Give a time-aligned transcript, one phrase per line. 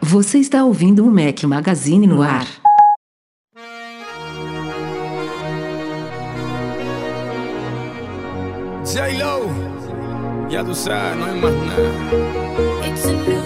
[0.00, 2.46] Você está ouvindo o Mac Magazine no ar.
[8.84, 9.61] J-Lo,
[10.52, 13.41] ya tú sabes, no hay más nada.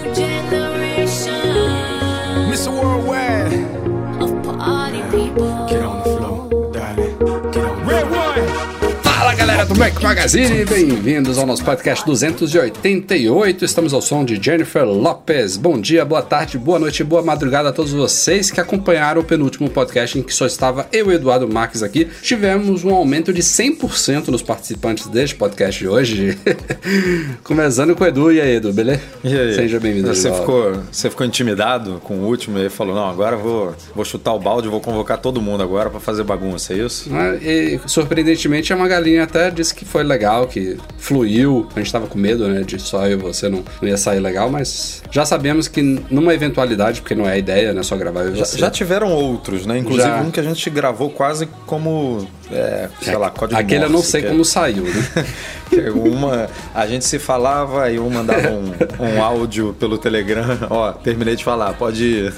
[9.57, 13.65] Galera do Mac Magazine, bem-vindos ao nosso podcast 288.
[13.65, 15.57] Estamos ao som de Jennifer Lopez.
[15.57, 19.67] Bom dia, boa tarde, boa noite, boa madrugada a todos vocês que acompanharam o penúltimo
[19.67, 22.07] podcast em que só estava eu e Eduardo Marques aqui.
[22.21, 26.37] Tivemos um aumento de 100% nos participantes deste podcast de hoje.
[27.43, 28.31] Começando com o Edu.
[28.31, 29.01] E aí, Edu, beleza?
[29.23, 29.55] E aí?
[29.55, 30.07] Seja bem-vindo.
[30.13, 34.05] Você ficou, você ficou intimidado com o último e falou: Não, agora eu vou, vou
[34.05, 37.09] chutar o balde, vou convocar todo mundo agora pra fazer bagunça, é isso?
[37.11, 41.67] Mas, e, surpreendentemente, a Magalinha até disse que foi legal, que fluiu.
[41.75, 44.19] A gente tava com medo, né, de só eu e você não, não ia sair
[44.19, 48.21] legal, mas já sabemos que numa eventualidade, porque não é a ideia, né, só gravar
[48.23, 48.57] eu e Já, você.
[48.57, 49.77] já tiveram outros, né?
[49.77, 50.21] Inclusive Já.
[50.21, 54.11] um que a gente gravou quase como, é, sei lá, código Aquele eu não Morse,
[54.11, 55.25] sei é- como saiu, né?
[55.77, 58.71] é uma, a gente se falava e um mandava um,
[59.17, 62.33] um áudio pelo Telegram, ó, terminei de falar, pode ir.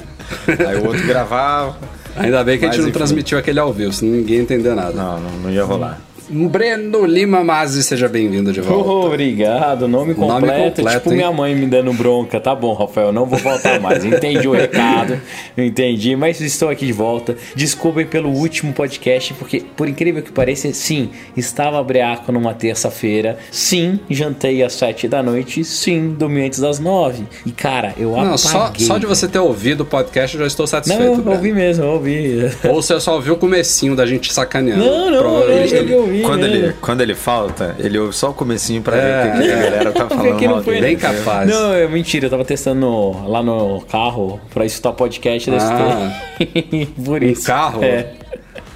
[0.68, 1.78] Aí o outro gravava.
[2.16, 2.98] Ainda bem que a gente não enfim.
[2.98, 4.92] transmitiu aquele ao vivo, senão ninguém entender nada.
[4.92, 6.02] Não, não, não ia rolar.
[6.30, 8.88] Breno Lima Mazzi, seja bem-vindo de volta.
[8.88, 11.16] Oh, obrigado, nome Nome completo, completo, tipo hein?
[11.18, 12.40] minha mãe me dando bronca.
[12.40, 14.06] Tá bom, Rafael, não vou voltar mais.
[14.06, 15.20] Entendi o recado,
[15.58, 17.36] entendi, mas estou aqui de volta.
[17.56, 24.00] Desculpem pelo último podcast, porque por incrível que pareça, sim, estava breaco numa terça-feira, sim,
[24.08, 27.24] jantei às sete da noite, sim, dormi antes das nove.
[27.44, 28.86] E cara, eu Não, só, apaguei.
[28.86, 31.04] só de você ter ouvido o podcast eu já estou Não, satisfeito.
[31.04, 31.32] eu Breno.
[31.32, 32.38] ouvi mesmo, eu ouvi.
[32.66, 34.86] Ou você só ouviu o comecinho da gente sacaneando.
[34.86, 38.82] Não, não, eu, eu ouvi Quando ele, quando ele falta, ele ouve só o comecinho
[38.82, 40.86] pra É, ver o que, que a galera tá Porque falando não mal foi- dele.
[40.88, 41.50] Bem capaz.
[41.50, 46.22] Não, é mentira, eu tava testando no- lá no carro pra escutar podcast desse Ah.
[47.06, 47.46] Por isso.
[47.46, 47.84] carro?
[47.84, 48.14] É.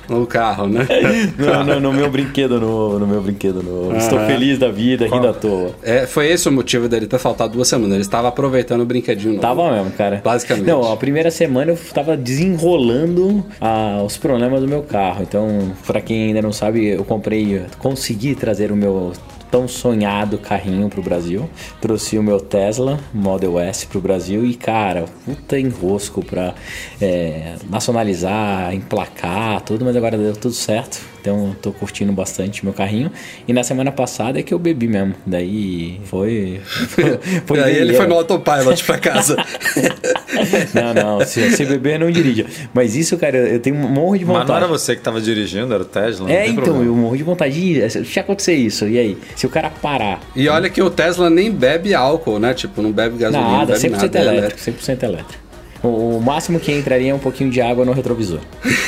[0.10, 0.86] O carro, né?
[1.38, 3.96] No, no- no meu brinquedo novo, no meu brinquedo novo.
[3.96, 5.72] Estou feliz da vida, rindo à toa.
[5.84, 7.94] É, foi esse o motivo dele ter faltado duas semanas.
[7.94, 9.42] Ele estava aproveitando o brinquedinho novo.
[9.42, 10.22] Tava mesmo, cara.
[10.24, 10.66] Basicamente.
[10.68, 15.24] Não, a primeira semana eu tava desenrolando ah, os problemas do meu carro.
[15.24, 19.14] Então, pra quem ainda não sabe, eu comprei, consegui trazer o meu
[19.54, 21.48] tão sonhado carrinho pro Brasil.
[21.80, 26.56] Trouxe o meu Tesla Model S pro Brasil e, cara, puta enrosco pra
[27.00, 31.00] é, nacionalizar, emplacar, tudo, mas agora deu tudo certo.
[31.22, 33.12] Então, tô curtindo bastante meu carrinho.
[33.48, 35.14] E na semana passada é que eu bebi mesmo.
[35.24, 36.60] Daí foi.
[37.46, 39.38] foi aí ele foi no autopilot pra casa.
[40.74, 42.46] Não, não, se, se beber não dirija.
[42.74, 44.50] Mas isso, cara, eu tenho um monte de Mas vontade.
[44.50, 46.28] não era você que tava dirigindo, era o Tesla?
[46.28, 46.86] não É, então, problema.
[46.86, 48.06] eu morro de vontade de ir.
[48.06, 49.18] Se acontecer isso, e aí?
[49.36, 52.54] Se o cara parar, e olha que o Tesla nem bebe álcool, né?
[52.54, 54.20] Tipo, não bebe gasolina, não nada, bebe 100% nada.
[54.20, 55.43] é elétrico, 100% elétrico.
[55.84, 58.40] O, máximo que entraria é um pouquinho de água no retrovisor.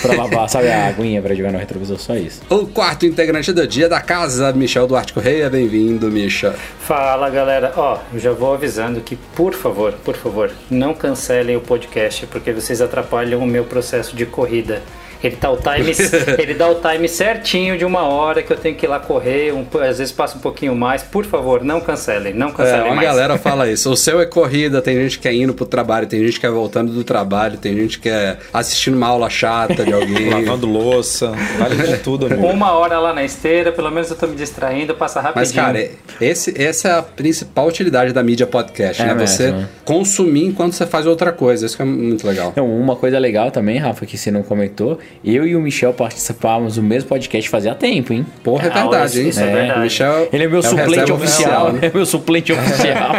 [0.02, 2.42] Pra lavar, sabe, a aguinha pra jogar no retrovisor, só isso.
[2.50, 5.50] O quarto integrante do dia da casa, Michel Duarte Correia.
[5.50, 6.56] Bem-vindo, Micha.
[6.80, 11.62] Fala galera, ó, eu já vou avisando que por favor, por favor, não cancelem o
[11.62, 14.82] podcast porque vocês atrapalham o meu processo de corrida.
[15.26, 15.92] Ele, tá o time,
[16.38, 19.52] ele dá o time certinho de uma hora que eu tenho que ir lá correr,
[19.54, 21.04] um, às vezes passa um pouquinho mais.
[21.04, 23.08] Por favor, não cancelem, não É, cancelem uma mais.
[23.08, 23.90] galera fala isso.
[23.92, 26.50] O seu é corrida, tem gente que é indo pro trabalho, tem gente que é
[26.50, 30.30] voltando do trabalho, tem gente que é assistindo uma aula chata de alguém.
[30.30, 32.46] Lavando louça, vale de tudo, amigo.
[32.48, 35.46] Uma hora lá na esteira, pelo menos eu tô me distraindo, passa rapidinho.
[35.46, 35.90] Mas, cara,
[36.22, 39.14] esse, essa é a principal utilidade da mídia podcast, É né?
[39.14, 39.68] mesmo, Você né?
[39.84, 41.66] consumir enquanto você faz outra coisa.
[41.66, 42.50] Isso que é muito legal.
[42.52, 46.76] Então, uma coisa legal também, Rafa, que você não comentou, eu e o Michel participávamos
[46.76, 48.26] do mesmo podcast fazia tempo, hein?
[48.44, 49.30] Porra, é Ah, verdade, hein?
[49.30, 49.80] isso é verdade.
[49.80, 51.80] O Michel Ele é meu o suplente oficial, né?
[51.84, 53.12] é meu suplente oficial.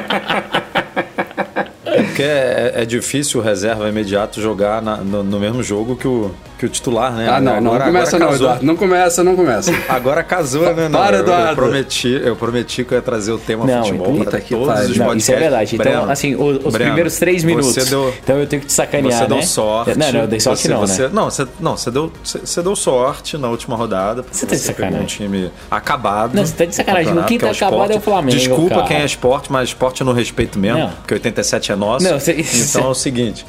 [1.83, 6.31] Porque é, é difícil o reserva imediato jogar na- no, no mesmo jogo que o,
[6.59, 7.29] que o titular, né?
[7.29, 8.47] Ah, não, não, Agora- não começa agora não, casou.
[8.47, 8.67] Eduardo.
[8.67, 9.73] Não começa, não começa.
[9.89, 10.89] Agora casou, né?
[10.89, 11.49] Não, Para, eu, Eduardo.
[11.51, 14.67] eu prometi, eu prometi que eu ia trazer o tema Não, futebol puta para todos
[14.67, 14.91] pariu.
[14.91, 15.23] os Não, podcasts.
[15.23, 15.75] isso é verdade.
[15.77, 17.75] Então, Breno, assim, o- os, Breno, primeiros três minutos.
[17.91, 19.29] Deu, então eu tenho que te sacanear, você né?
[19.29, 19.99] deu sorte.
[19.99, 21.11] Não, não, eu dei sorte você, não, você, né?
[21.13, 24.25] Não, você, não você, deu, você, você deu sorte na última rodada.
[24.31, 25.07] Você tá de pegou um sacanagem.
[25.07, 26.35] time acabado.
[26.35, 27.05] Não, você tá de no sacanagem.
[27.07, 28.87] campeonato, Quem que é tá o acabado é o Flamengo, Desculpa cara.
[28.87, 32.07] quem é esporte, mas esporte eu não respeito mesmo, porque 87 é nosso.
[32.07, 33.45] Então é o seguinte.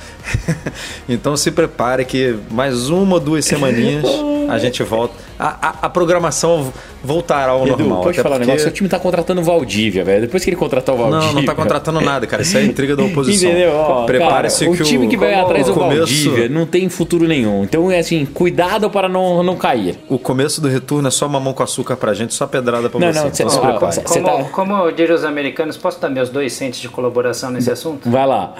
[1.07, 4.05] então se prepare que mais uma ou duas semaninhas
[4.49, 5.13] a gente volta.
[5.39, 6.71] a, a- a programação
[7.03, 8.01] voltará ao Edu, normal.
[8.03, 8.63] pode falar um porque- negócio.
[8.63, 10.21] Seu time tá contratando o Valdívia, velho.
[10.21, 11.27] Depois que ele contratar o Valdívia.
[11.27, 12.41] Não, não tá contratando nada, cara.
[12.41, 13.49] Isso é intriga da oposição.
[13.49, 13.71] Entendeu?
[13.73, 16.87] Ó, Prepare-se cara, que o time que vai atrás do o começo- Valdívia não tem
[16.89, 17.63] futuro nenhum.
[17.63, 19.97] Então é assim, cuidado para não, não cair.
[20.09, 23.07] O começo do retorno é só mamão com açúcar pra gente, só pedrada pra Não,
[23.13, 23.19] você.
[23.19, 23.93] não, então cê- se ó, prepare.
[23.93, 27.69] cê- Como, tá- como diriam os americanos, posso dar meus dois centos de colaboração nesse
[27.69, 28.09] assunto?
[28.09, 28.53] Vai lá.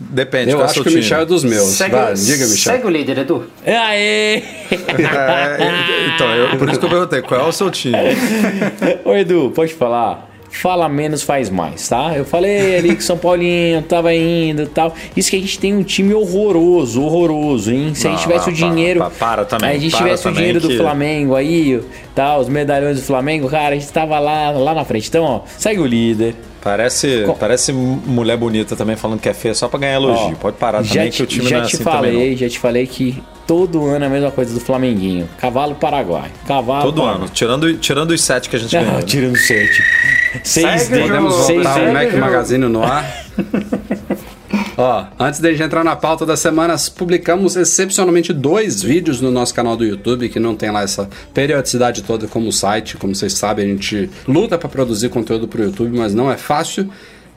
[0.00, 0.96] Depende, Eu é acho que o time?
[0.96, 1.70] Michel é dos meus.
[1.70, 2.72] Segue, Vai, diga, Michel.
[2.72, 3.44] segue o líder, Edu.
[3.66, 4.42] Aê!
[4.70, 7.96] É, então, eu- por isso que eu perguntei, qual é o seu time?
[9.04, 10.26] Ô Edu, pode falar?
[10.50, 12.12] Fala menos, faz mais, tá?
[12.16, 14.94] Eu falei ali que São Paulinho tava indo e tal.
[15.14, 17.92] Isso que a gente tem um time horroroso, horroroso, hein?
[17.94, 19.00] Se a gente Não, tivesse não, o dinheiro.
[19.00, 21.80] para, para também, A gente para tivesse o dinheiro do que- Flamengo aí,
[22.14, 22.38] tá?
[22.38, 25.08] Os medalhões do Flamengo, cara, a gente tava lá, lá na frente.
[25.08, 26.34] Então, ó, segue o líder.
[26.68, 30.32] Parece, Com- parece mulher bonita também falando que é feia só pra ganhar elogio.
[30.32, 32.36] Ó, Pode parar também te, que o time já não é te assim falei, também
[32.36, 35.26] já te falei que todo ano é a mesma coisa do Flamenguinho.
[35.38, 36.30] Cavalo Paraguai.
[36.46, 36.82] Cavalo.
[36.84, 37.22] Todo Paraguai.
[37.22, 38.92] ano, tirando, tirando os sete que a gente ganhou.
[38.92, 39.02] né?
[39.02, 39.82] tirando sete.
[40.44, 42.12] Seis Podemos seis voltar de- o Mac.
[42.14, 43.24] Magazine no ar.
[44.80, 49.28] Ó, antes de a gente entrar na pauta das semanas, publicamos excepcionalmente dois vídeos no
[49.28, 52.96] nosso canal do YouTube, que não tem lá essa periodicidade toda como site.
[52.96, 56.36] Como vocês sabem, a gente luta para produzir conteúdo para o YouTube, mas não é
[56.36, 56.88] fácil.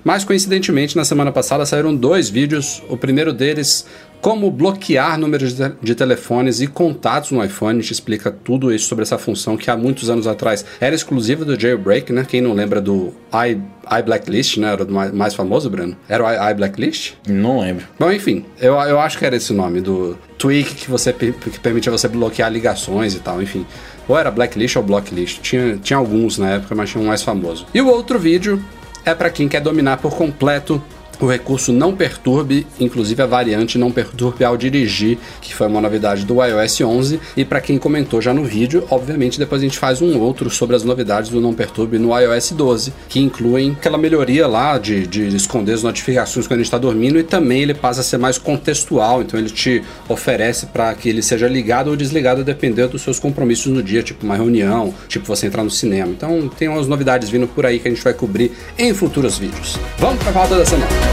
[0.04, 2.84] Mas coincidentemente, na semana passada saíram dois vídeos.
[2.88, 3.88] O primeiro deles,
[4.22, 7.80] como bloquear números de, telefones e contatos no iPhone.
[7.80, 11.44] A gente explica tudo isso sobre essa função que há muitos anos atrás era exclusiva
[11.44, 12.26] do Jailbreak, né?
[12.28, 13.58] Quem não lembra do i,
[14.00, 14.72] iBlacklist, né?
[14.72, 15.98] Era o mais, famoso, Bruno?
[16.08, 17.14] Era o i, iBlacklist?
[17.28, 17.86] Não lembro.
[18.00, 21.60] Bom, enfim, eu, eu acho que era esse o nome do tweak que você que
[21.60, 23.66] permitia você bloquear ligações e tal, enfim.
[24.08, 25.42] Ou era blacklist ou blocklist.
[25.42, 27.66] Tinha, tinha alguns na época, mas tinha um mais famoso.
[27.74, 28.64] E o outro vídeo
[29.04, 30.82] é para quem quer dominar por completo
[31.26, 36.26] o recurso não perturbe, inclusive a variante não perturbe ao dirigir, que foi uma novidade
[36.26, 37.20] do iOS 11.
[37.38, 40.76] E para quem comentou já no vídeo, obviamente depois a gente faz um outro sobre
[40.76, 45.28] as novidades do não perturbe no iOS 12, que incluem aquela melhoria lá de, de
[45.36, 48.38] esconder as notificações quando a gente está dormindo e também ele passa a ser mais
[48.38, 53.20] contextual, então ele te oferece para que ele seja ligado ou desligado dependendo dos seus
[53.20, 56.12] compromissos no dia, tipo uma reunião, tipo você entrar no cinema.
[56.12, 59.78] Então tem umas novidades vindo por aí que a gente vai cobrir em futuros vídeos.
[59.98, 61.11] Vamos para a pauta da semana.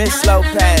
[0.00, 0.79] Miss Lopez.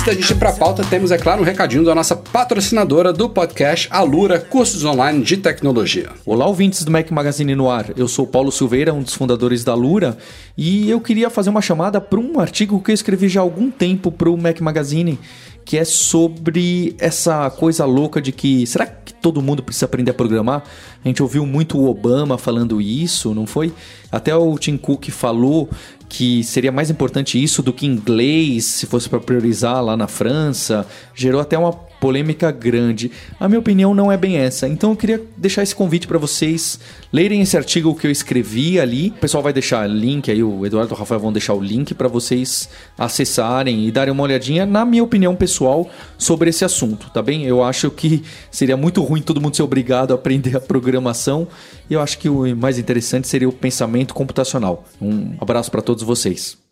[0.00, 3.12] Antes da gente ir para a pauta, temos, é claro, um recadinho da nossa patrocinadora
[3.12, 6.08] do podcast, a Lura Cursos Online de Tecnologia.
[6.24, 7.90] Olá, ouvintes do Mac Magazine no ar.
[7.94, 10.16] Eu sou Paulo Silveira, um dos fundadores da Lura,
[10.56, 13.70] e eu queria fazer uma chamada para um artigo que eu escrevi já há algum
[13.70, 15.18] tempo para o Mac Magazine,
[15.64, 20.14] que é sobre essa coisa louca de que será que todo mundo precisa aprender a
[20.14, 20.64] programar?
[21.04, 23.72] A gente ouviu muito o Obama falando isso, não foi?
[24.10, 25.68] Até o Tim Cook falou
[26.08, 30.86] que seria mais importante isso do que inglês, se fosse para priorizar lá na França.
[31.14, 33.12] Gerou até uma polêmica grande.
[33.38, 34.66] A minha opinião não é bem essa.
[34.66, 36.80] Então eu queria deixar esse convite para vocês
[37.12, 39.10] lerem esse artigo que eu escrevi ali.
[39.10, 41.94] O pessoal vai deixar link aí, o Eduardo e o Rafael vão deixar o link
[41.94, 42.68] para vocês
[42.98, 47.44] acessarem e darem uma olhadinha na minha opinião pessoal sobre esse assunto, tá bem?
[47.44, 51.46] Eu acho que seria muito ruim todo mundo ser obrigado a aprender a programação.
[51.88, 54.84] E eu acho que o mais interessante seria o pensamento computacional.
[55.00, 56.69] Um abraço para todos vocês.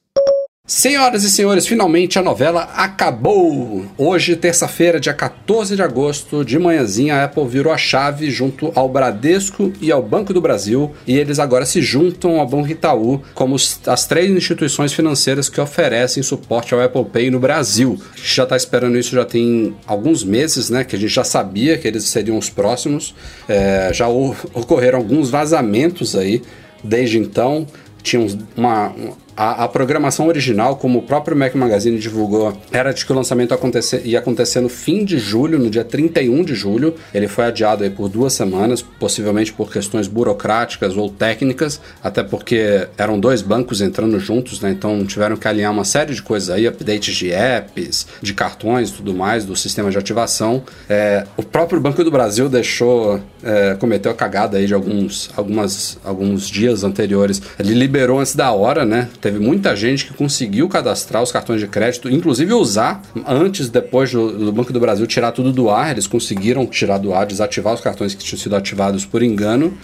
[0.71, 3.87] Senhoras e senhores, finalmente a novela acabou!
[3.97, 8.87] Hoje, terça-feira, dia 14 de agosto, de manhãzinha, a Apple virou a chave junto ao
[8.87, 13.57] Bradesco e ao Banco do Brasil e eles agora se juntam ao Banco Itaú como
[13.57, 17.99] as três instituições financeiras que oferecem suporte ao Apple Pay no Brasil.
[18.13, 20.85] A gente já está esperando isso já tem alguns meses, né?
[20.85, 23.15] Que a gente já sabia que eles seriam os próximos.
[23.49, 26.43] É, já ocorreram alguns vazamentos aí
[26.85, 27.67] desde então.
[28.03, 33.07] Tinha uma, um- a, a programação original, como o próprio Mac Magazine divulgou, era de
[33.07, 36.97] que o lançamento acontecer, ia acontecer no fim de julho, no dia 31 de julho.
[37.15, 42.89] Ele foi adiado aí por duas semanas, possivelmente por questões burocráticas ou técnicas, até porque
[42.99, 44.73] eram dois bancos entrando juntos, né?
[44.73, 49.15] Então tiveram que alinhar uma série de coisas aí, updates de apps, de cartões tudo
[49.15, 50.65] mais, do sistema de ativação.
[50.91, 55.97] É, o próprio Banco do Brasil deixou, é, cometeu a cagada aí de alguns, algumas,
[56.05, 57.41] alguns dias anteriores.
[57.57, 59.09] Ele liberou antes da hora, né?
[59.29, 64.47] Teve muita gente que conseguiu cadastrar os cartões de crédito, inclusive usar antes, depois do,
[64.47, 65.91] do Banco do Brasil tirar tudo do ar.
[65.91, 69.77] Eles conseguiram tirar do ar, desativar os cartões que tinham sido ativados por engano.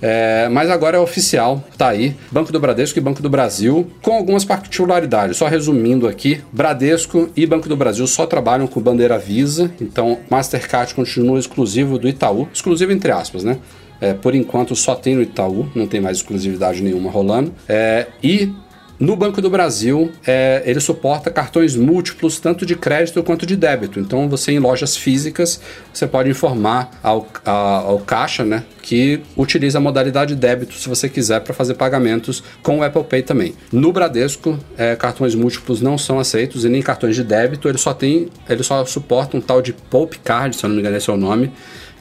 [0.00, 2.16] É, mas agora é oficial, tá aí.
[2.32, 5.36] Banco do Bradesco e Banco do Brasil, com algumas particularidades.
[5.36, 10.94] Só resumindo aqui: Bradesco e Banco do Brasil só trabalham com bandeira Visa, então Mastercard
[10.94, 13.58] continua exclusivo do Itaú, exclusivo entre aspas, né?
[14.00, 17.52] É, por enquanto só tem no Itaú, não tem mais exclusividade nenhuma rolando.
[17.68, 18.50] É, e
[19.00, 24.00] no Banco do Brasil, é, ele suporta cartões múltiplos, tanto de crédito quanto de débito.
[24.00, 25.60] Então, você em lojas físicas,
[25.94, 27.50] você pode informar ao, a-
[27.86, 32.78] ao caixa, né, que utiliza a modalidade débito, se você quiser, para fazer pagamentos com
[32.78, 33.54] o Apple Pay também.
[33.70, 37.68] No Bradesco, é, cartões múltiplos não são aceitos e nem cartões de débito.
[37.68, 40.80] Ele só tem, ele só suporta um tal de Poup Card, se eu não me
[40.80, 41.52] engano esse é o nome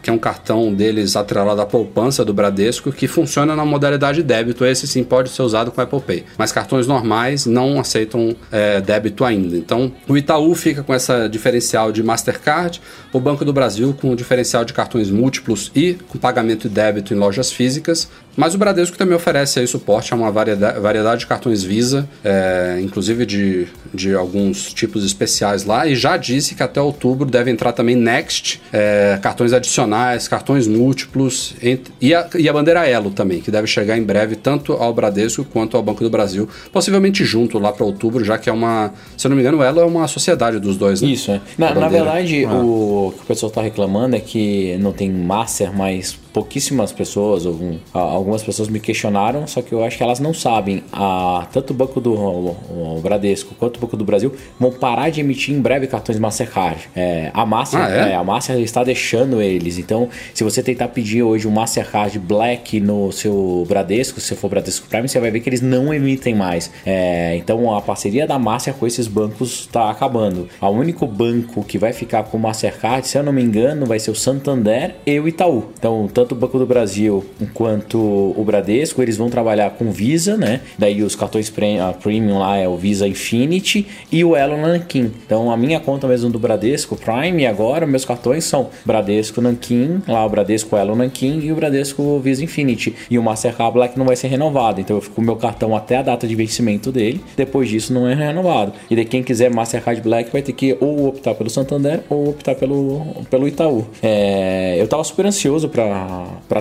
[0.09, 4.65] é um cartão deles atrelado à poupança do Bradesco, que funciona na modalidade débito.
[4.65, 6.23] Esse sim pode ser usado com Apple Pay.
[6.37, 9.55] Mas cartões normais não aceitam é, débito ainda.
[9.55, 14.15] Então, o Itaú fica com essa diferencial de Mastercard, o Banco do Brasil com o
[14.15, 18.09] diferencial de cartões múltiplos e com pagamento e débito em lojas físicas.
[18.38, 22.79] Mas o Bradesco também oferece aí suporte a uma variedade, variedade de cartões Visa, é,
[22.82, 27.72] inclusive de, de alguns tipos especiais lá, e já disse que até outubro deve entrar
[27.74, 33.41] também Next, é, cartões adicionais, cartões múltiplos ent- e, a, e a bandeira Elo também,
[33.41, 37.58] que deve chegar em breve tanto ao Bradesco quanto ao Banco do Brasil, possivelmente junto
[37.58, 39.86] lá para outubro, já que é uma, se eu não me engano, o Elo é
[39.86, 41.08] uma sociedade dos dois, né?
[41.10, 41.41] Isso, é.
[41.58, 46.20] Na, na verdade, o que o pessoal está reclamando é que não tem Master, mas
[46.41, 50.84] pouquíssimas pessoas, algum- algumas pessoas me questionaram, só que eu acho que elas não sabem.
[50.94, 55.10] A, tanto o Banco do o- o Bradesco quanto o Banco do Brasil vão parar
[55.10, 56.89] de emitir em breve cartões Mastercard.
[56.96, 58.12] É, a Master, Ah, é?
[58.12, 59.77] é, a Master está deixando eles.
[59.77, 64.88] Então, se você tentar pedir hoje um Mastercard Black no seu Bradesco, se for Bradesco
[64.88, 66.70] Prime, você vai ver que eles não emitem mais.
[66.86, 70.48] É, então, a parceria da Master com esses bancos está acabando.
[70.62, 74.00] O único banco que vai ficar com o Mastercard, se eu não me engano, vai
[74.00, 75.65] ser o Santander e o Itaú.
[75.77, 80.62] Então, tanto o Banco do Brasil quanto o Bradesco, eles vão trabalhar com Visa, né?
[80.77, 85.12] Daí os cartões pre- Premium lá é o Visa Infinity e o Elo Nankin.
[85.25, 90.25] Então, a minha conta mesmo do Bradesco Prime agora, meus cartões são Bradesco Nankin, lá
[90.25, 92.96] o Bradesco Elo Nankin e o Bradesco Visa Infinity.
[93.10, 94.81] E o Mastercard Black não vai ser renovado.
[94.81, 97.22] Então, eu fico com o meu cartão até a data de vencimento dele.
[97.36, 98.74] Depois disso, não é renovado.
[98.89, 102.55] E daí, quem quiser Mastercard Black vai ter que ou optar pelo Santander ou optar
[102.55, 103.86] pelo, pelo Itaú.
[104.01, 105.86] É, eu tava super ansioso para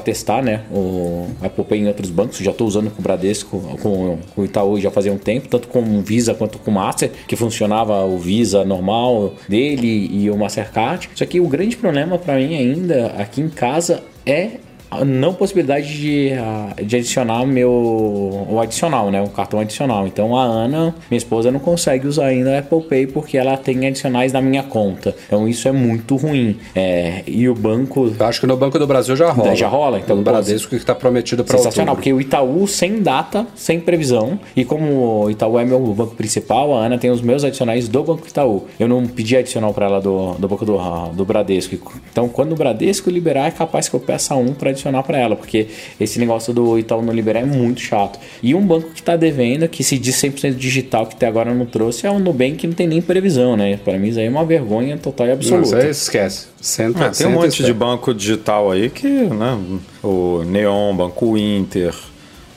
[0.00, 0.62] testar, né?
[0.70, 2.38] O Apple Pay em outros bancos.
[2.38, 5.68] Já tô usando com o Bradesco, com, com o Itaú já fazia um tempo, tanto
[5.68, 10.36] com o Visa quanto com o Master, que funcionava o Visa normal dele e o
[10.36, 11.10] Mastercard.
[11.14, 14.52] Só que o grande problema para mim ainda aqui em casa é
[15.04, 16.30] não possibilidade de,
[16.84, 20.06] de adicionar meu o adicional, né, o cartão adicional.
[20.06, 23.86] Então a Ana, minha esposa, não consegue usar ainda a Apple Pay porque ela tem
[23.86, 25.14] adicionais na minha conta.
[25.26, 26.58] Então isso é muito ruim.
[26.74, 29.54] É, e o banco Eu acho que no Banco do Brasil já rola.
[29.54, 29.98] Já rola?
[29.98, 32.12] Então, no pô, Bradesco que está prometido para Sensacional, outubro.
[32.12, 36.76] porque o Itaú sem data, sem previsão, e como o Itaú é meu banco principal,
[36.76, 38.66] a Ana tem os meus adicionais do Banco Itaú.
[38.78, 40.78] Eu não pedi adicional para ela do, do Banco do,
[41.12, 41.76] do Bradesco.
[42.10, 45.36] Então, quando o Bradesco liberar, é capaz que eu peça um para adicionar para ela,
[45.36, 45.66] porque
[46.00, 48.18] esse negócio do Itaú não liberar é muito chato.
[48.42, 51.66] E um banco que tá devendo, que se diz 100% digital, que até agora não
[51.66, 53.78] trouxe, é o Nubank, que não tem nem previsão, né?
[53.84, 55.78] Para mim, isso aí é uma vergonha total e Não, absoluta.
[55.78, 56.46] aí esquece.
[56.60, 59.58] Senta, Ah, tem um senta e monte de banco digital aí que, né?
[60.02, 61.94] O Neon, Banco Inter.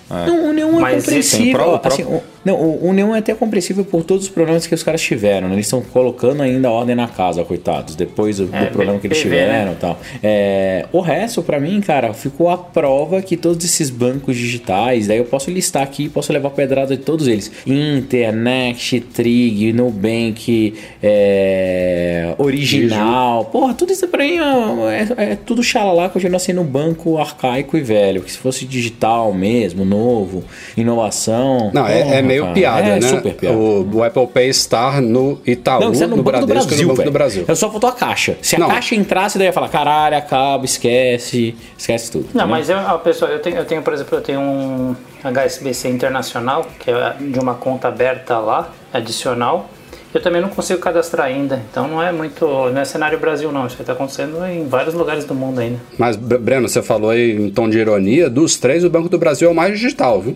[0.09, 1.79] Não, o Neon é Mas compreensível.
[1.83, 4.83] assim, o, não, o, o Neon é até compreensível por todos os problemas que os
[4.83, 5.47] caras tiveram.
[5.47, 5.55] né?
[5.55, 7.95] Eles estão colocando ainda a ordem na casa, coitados.
[7.95, 9.75] Depois do, do É, problema que eles PV, tiveram né?
[9.77, 9.99] e tal.
[10.23, 15.17] É, o resto, pra mim, cara, ficou a prova que todos esses bancos digitais, daí
[15.17, 17.51] eu posso listar aqui, posso levar pedrada de todos eles.
[17.65, 23.45] Inter, Next, Trig, Nubank, é, Original.
[23.45, 26.63] Porra, tudo isso pra mim é, é, é tudo xalala que eu já nasci no
[26.63, 28.21] banco arcaico e velho.
[28.21, 30.43] Que se fosse digital mesmo, novo,
[30.77, 31.71] inovação.
[31.73, 33.01] Não, é, é porra, meio cara, piada, é né?
[33.01, 33.57] super piada.
[33.57, 36.67] O, o Apple Pay estar no Itaú, Não, isso é no, no, Banco do Bradesco
[36.69, 37.45] Brasil, e no Banco do Brasil.
[37.47, 38.37] Eu só faltou a caixa.
[38.41, 38.67] Se a Não.
[38.69, 42.29] caixa entrasse, daí ia falar, caralho, acaba, esquece, esquece tudo.
[42.33, 42.51] Não, né?
[42.51, 46.65] mas eu, a pessoa, eu tenho, eu tenho, por exemplo, eu tenho um HSBC internacional,
[46.79, 49.69] que é de uma conta aberta lá, adicional.
[50.11, 52.43] Eu também não consigo cadastrar ainda, então não é muito.
[52.45, 53.67] Não é cenário Brasil, não.
[53.67, 55.79] Isso está acontecendo em vários lugares do mundo ainda.
[55.99, 59.19] Mas, Bre- Breno, você falou aí em tom de ironia, dos três, o Banco do
[59.19, 60.35] Brasil é o mais digital, viu?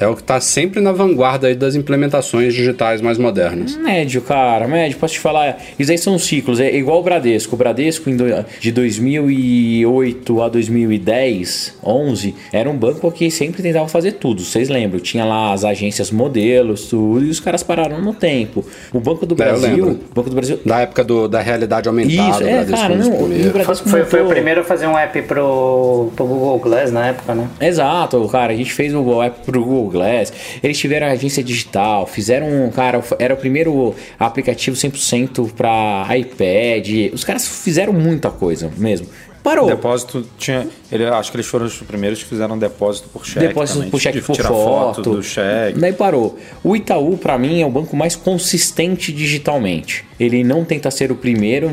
[0.00, 3.76] É o que está sempre na vanguarda aí das implementações digitais mais modernas.
[3.76, 4.96] Médio, cara, médio.
[4.98, 6.58] Posso te falar, isso aí são ciclos.
[6.58, 7.54] É igual o Bradesco.
[7.54, 8.10] O Bradesco,
[8.58, 14.42] de 2008 a 2010, 11, era um banco que sempre tentava fazer tudo.
[14.42, 15.00] Vocês lembram?
[15.00, 18.64] Tinha lá as agências modelos, tudo, e os caras pararam no tempo.
[18.94, 19.86] O Banco do É, Brasil.
[19.86, 20.60] o Banco do Brasil.
[20.64, 23.10] Da época do, da realidade aumentada, Isso, o é, Bradesco cara, não.
[23.20, 23.52] O.
[23.52, 27.34] Bradesco Foi, foi o primeiro a fazer um app pro, pro Google Glass na época,
[27.34, 27.48] né?
[27.60, 30.32] Exato, cara, a gente fez o app pro Google Glass,
[30.62, 37.24] eles tiveram agência digital, fizeram, um, cara, era o primeiro aplicativo 100% para iPad, os
[37.24, 39.06] caras fizeram muita coisa mesmo.
[39.42, 39.66] parou.
[39.66, 40.66] Depósito tinha.
[40.92, 43.46] Ele, acho que eles foram os primeiros que fizeram depósito por cheque.
[43.46, 45.02] Depósito também, por cheque de por tirar foto.
[45.02, 45.78] do cheque.
[45.78, 46.38] Daí parou.
[46.64, 50.04] O Itaú, pra mim, é o banco mais consistente digitalmente.
[50.18, 51.70] Ele não tenta ser o primeiro,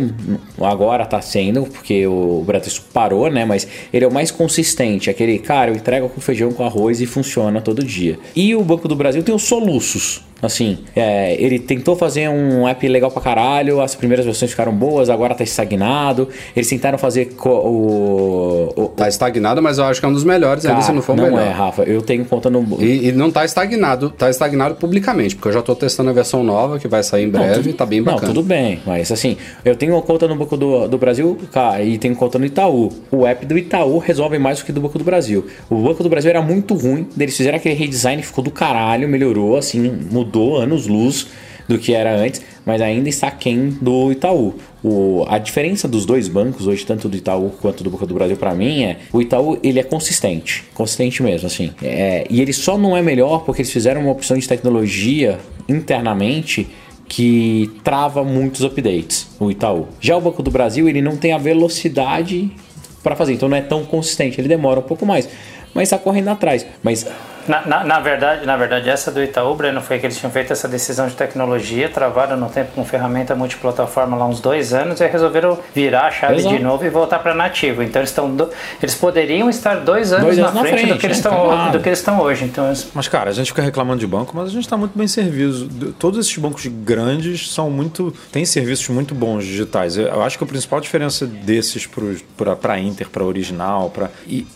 [0.61, 3.43] agora tá sendo, porque o Bradesco parou, né?
[3.43, 5.09] Mas ele é o mais consistente.
[5.09, 8.17] Aquele, cara, eu entrego com feijão com arroz e funciona todo dia.
[8.35, 10.21] E o Banco do Brasil tem os soluços.
[10.41, 15.09] Assim, é, ele tentou fazer um app legal pra caralho, as primeiras versões ficaram boas,
[15.09, 16.29] agora tá estagnado.
[16.55, 18.69] Eles tentaram fazer o.
[18.75, 21.13] o Tá estagnado, mas eu acho que é um dos melhores, ainda se não for
[21.13, 21.41] o não melhor.
[21.41, 21.83] é, Rafa.
[21.83, 22.65] Eu tenho conta no.
[22.81, 26.43] E, e não tá estagnado, tá estagnado publicamente, porque eu já tô testando a versão
[26.43, 28.27] nova que vai sair em breve, tudo- tá bem Não, bacana.
[28.33, 31.97] tudo bem, mas assim, eu tenho uma conta no Banco do, do Brasil cara, e
[31.97, 32.89] tenho conta no Itaú.
[33.11, 35.45] O app do Itaú resolve mais do que do Banco do Brasil.
[35.69, 39.57] O Banco do Brasil era muito ruim, eles fizeram aquele redesign, ficou do caralho, melhorou,
[39.57, 41.27] assim, mudou anos-luz
[41.67, 44.53] do que era antes, mas ainda está aquém do Itaú.
[44.83, 48.35] O, a diferença dos dois bancos hoje, tanto do Itaú quanto do Banco do Brasil,
[48.35, 51.71] para mim, é o Itaú ele é consistente, consistente mesmo, assim.
[51.81, 56.67] É, e ele só não é melhor porque eles fizeram uma opção de tecnologia internamente
[57.07, 59.87] que trava muitos updates, o Itaú.
[60.01, 62.51] Já o Banco do Brasil, ele não tem a velocidade
[63.01, 65.29] para fazer, então não é tão consistente, ele demora um pouco mais,
[65.73, 66.65] mas está correndo atrás.
[66.83, 67.07] Mas
[67.47, 70.51] Na, na, na verdade, na verdade, essa do Itaú, Breno, foi que eles tinham feito
[70.51, 75.07] essa decisão de tecnologia, travaram no tempo com ferramenta multiplataforma lá uns dois anos e
[75.07, 76.55] resolveram virar a chave Exato.
[76.57, 77.81] de novo e voltar para nativo.
[77.83, 78.49] Então eles estão, do-
[78.81, 81.29] eles poderiam estar dois anos, Dois na, anos na frente do frente, que eles né?
[81.31, 82.45] estão do que eles estão hoje.
[82.45, 84.97] Então eles- Mas, cara, a gente fica reclamando de banco, mas a gente está muito
[84.97, 85.93] bem servido.
[85.93, 88.13] Todos esses bancos grandes são muito.
[88.31, 89.97] têm serviços muito bons digitais.
[89.97, 91.87] Eu, acho que a principal diferença desses
[92.59, 94.09] para a Inter, para Original, para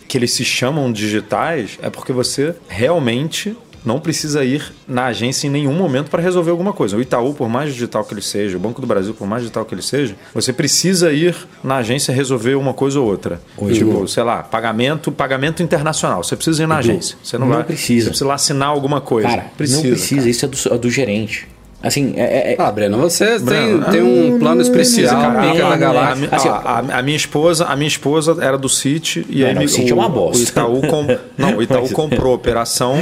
[0.07, 5.51] que eles se chamam digitais, é porque você realmente não precisa ir na agência em
[5.51, 6.97] nenhum momento para resolver alguma coisa.
[6.97, 9.65] O Itaú, por mais digital que ele seja, o Banco do Brasil, por mais digital
[9.65, 13.39] que ele seja, você precisa ir na agência resolver uma coisa ou outra.
[13.71, 16.23] Tipo, sei lá, pagamento, pagamento internacional.
[16.23, 17.17] Você precisa ir na agência.
[17.23, 18.05] Você não, não vai, precisa.
[18.05, 19.27] Você precisa lá assinar alguma coisa.
[19.27, 21.47] cara, não precisa, isso é do, é do gerente.
[21.83, 25.51] Assim, é, é- Ah, Breno, você Breno, tem, tem um plano especial, cara.
[25.51, 26.29] pica A, da a, galáxia.
[26.31, 29.53] a- Assim, a- a minha esposa, a minha esposa era do City e Não, aí
[29.53, 30.39] não, me- o City é uma bosta.
[30.39, 32.96] O Itaú com, não, o Itaú comprou a operação,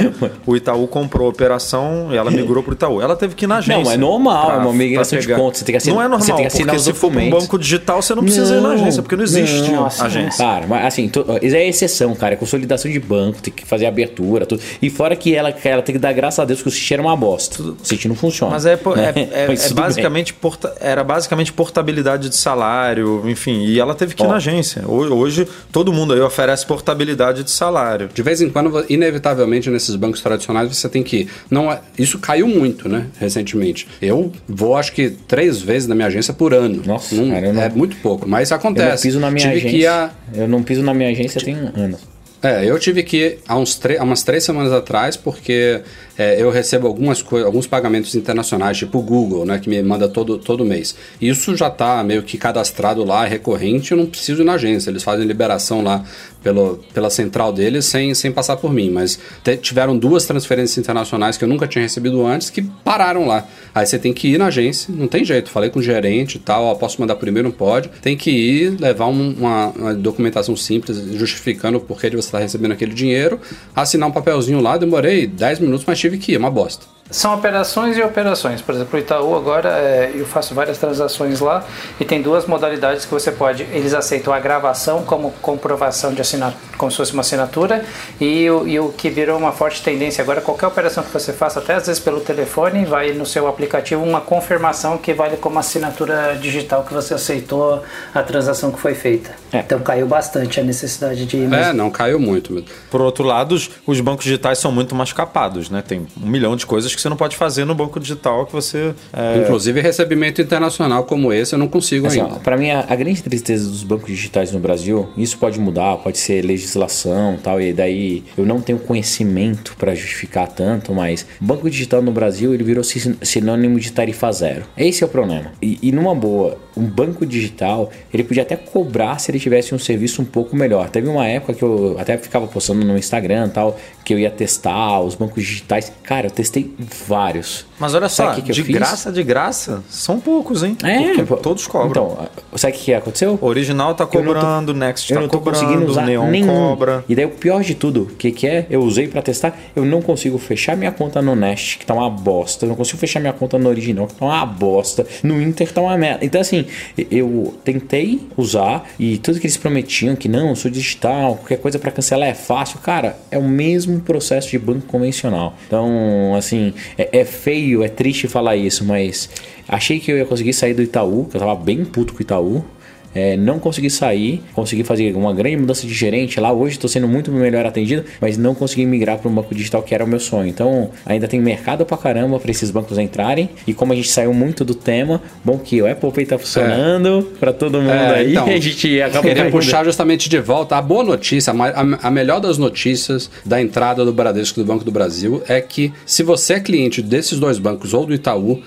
[0.46, 3.02] o Itaú comprou a operação e ela migrou pro Itaú.
[3.02, 3.82] Ela teve que ir na agência.
[3.84, 5.38] Não, é normal, pra- é uma migração de pegar.
[5.38, 7.14] conta, você tem que assinar- Não é normal, você tem que assinar porque se for
[7.16, 10.38] um banco digital, você não precisa ir na agência, porque não existe não, agência.
[10.44, 12.34] Cara, mas assim, to- isso é exceção, cara.
[12.34, 14.62] É consolidação de banco, tem que fazer abertura, tudo.
[14.80, 17.02] E fora que ela, ela tem que dar graças a Deus que o City era
[17.02, 17.62] uma bosta.
[17.62, 18.52] O City não funciona.
[18.52, 19.74] Mas é, é- é- é tudo bem.
[19.84, 24.30] basicamente porta- era basicamente portabilidade de salário, enfim, e ela teve que ir Ó.
[24.30, 24.82] na agência.
[24.86, 28.08] Ho- Hoje todo mundo aí oferece portabilidade de salário.
[28.12, 31.16] De vez em quando, inevitavelmente, nesses bancos tradicionais, você tem que.
[31.22, 31.28] ir.
[31.50, 33.06] Não é, isso caiu muito, né?
[33.18, 33.86] Recentemente.
[34.00, 36.82] Eu vou, acho que, três vezes na minha agência por ano.
[36.86, 38.88] Nossa, Não- cara, eu não- É muito pouco, mas Eu acontece.
[38.90, 39.92] não piso na minha Tive agência.
[39.92, 42.00] a, Eu não piso na minha agência tem anos.
[42.42, 45.82] É, eu tive que ir há, uns há umas três semanas atrás, porque
[46.20, 50.36] é, eu recebo algumas alguns pagamentos internacionais, tipo o Google, né, que me manda todo,
[50.38, 50.94] todo mês.
[51.20, 54.90] Isso já está meio que cadastrado lá, recorrente, eu não preciso ir na agência.
[54.90, 56.04] Eles fazem liberação lá
[56.42, 58.90] pelo, pela central deles sem, sem passar por mim.
[58.90, 59.18] Mas
[59.62, 63.46] tiveram duas transferências internacionais que eu nunca tinha recebido antes que pararam lá.
[63.74, 65.48] Aí você tem que ir na agência, não tem jeito.
[65.50, 67.88] Falei com o gerente e tal, ó, posso mandar primeiro, não pode.
[68.02, 72.38] Tem que ir, levar um- uma, uma documentação simples justificando o porquê de você estar
[72.40, 73.38] recebendo aquele dinheiro,
[73.74, 76.86] assinar um papelzinho lá, demorei 10 minutos, mas tive que ir, uma bosta.
[77.10, 78.62] São operações e operações.
[78.62, 81.64] Por exemplo, o Itaú agora é, eu faço várias transações lá
[81.98, 83.64] e tem duas modalidades que você pode.
[83.64, 87.84] Eles aceitam a gravação como comprovação de assinatura, como se fosse uma assinatura,
[88.20, 91.74] e e o que virou uma forte tendência agora, qualquer operação que você faça, até
[91.74, 96.84] às vezes pelo telefone, vai no seu aplicativo uma confirmação que vale como assinatura digital
[96.84, 97.82] que você aceitou
[98.14, 99.39] a transação que foi feita.
[99.52, 99.58] É.
[99.60, 101.42] Então caiu bastante a necessidade de.
[101.54, 102.68] É, não, caiu muito mesmo.
[102.90, 105.82] Por outro lado, os, os bancos digitais são muito mais capados, né?
[105.86, 108.94] Tem um milhão de coisas que você não pode fazer no banco digital que você.
[109.12, 112.36] é, Inclusive, recebimento internacional como esse eu não consigo Assim, ainda.
[112.36, 116.18] pra mim, a, a grande tristeza dos bancos digitais no Brasil, isso pode mudar, pode
[116.18, 122.00] ser legislação tal, e daí eu não tenho conhecimento pra justificar tanto, mas banco digital
[122.02, 124.64] no Brasil ele virou sin- sinônimo de tarifa zero.
[124.76, 125.52] Esse é o problema.
[125.60, 129.78] E, e numa boa, um banco digital ele podia até cobrar se ele tivesse um
[129.78, 130.88] serviço um pouco melhor.
[130.90, 135.00] Teve uma época que eu até ficava postando no Instagram tal, que eu ia testar
[135.00, 135.92] os bancos digitais.
[136.02, 136.72] Cara, eu testei
[137.06, 137.66] vários.
[137.80, 140.76] Mas olha só, que que de graça, de graça, são poucos, hein?
[140.84, 141.90] É, Porque todos cobram.
[141.90, 143.38] Então, sabe o que que aconteceu?
[143.40, 146.30] o original tá cobrando, o Next eu tá não tô conseguindo cobrando, usar o Neon
[146.30, 146.46] nenhum.
[146.46, 147.04] cobra.
[147.08, 148.66] E daí o pior de tudo, o que, que é?
[148.68, 152.10] Eu usei pra testar, eu não consigo fechar minha conta no Nest, que tá uma
[152.10, 152.64] bosta.
[152.66, 155.06] Eu não consigo fechar minha conta no original, que tá uma bosta.
[155.22, 156.24] No Inter tá uma merda.
[156.24, 156.66] Então, assim,
[157.10, 161.78] eu tentei usar e tudo que eles prometiam, que não, eu sou digital, qualquer coisa
[161.78, 162.78] pra cancelar é fácil.
[162.80, 165.54] Cara, é o mesmo processo de banco convencional.
[165.66, 169.28] Então, assim, é, é feio, é triste falar isso, mas
[169.68, 172.22] achei que eu ia conseguir sair do Itaú, que eu tava bem puto com o
[172.22, 172.64] Itaú.
[173.12, 176.52] É, não consegui sair, consegui fazer uma grande mudança de gerente lá.
[176.52, 179.92] Hoje estou sendo muito melhor atendido, mas não consegui migrar para um banco digital que
[179.94, 180.48] era o meu sonho.
[180.48, 183.48] Então ainda tem mercado pra caramba para esses bancos entrarem.
[183.66, 187.28] E como a gente saiu muito do tema, bom que o Apple Pay tá funcionando
[187.40, 188.30] para todo mundo É, aí.
[188.32, 189.50] então, a gente acaba caindo.
[189.50, 190.76] puxar justamente de volta.
[190.76, 194.90] A boa notícia, a, a- melhor das notícias da entrada do Bradesco do Banco do
[194.92, 198.62] Brasil é que se você é cliente desses dois bancos ou do Itaú,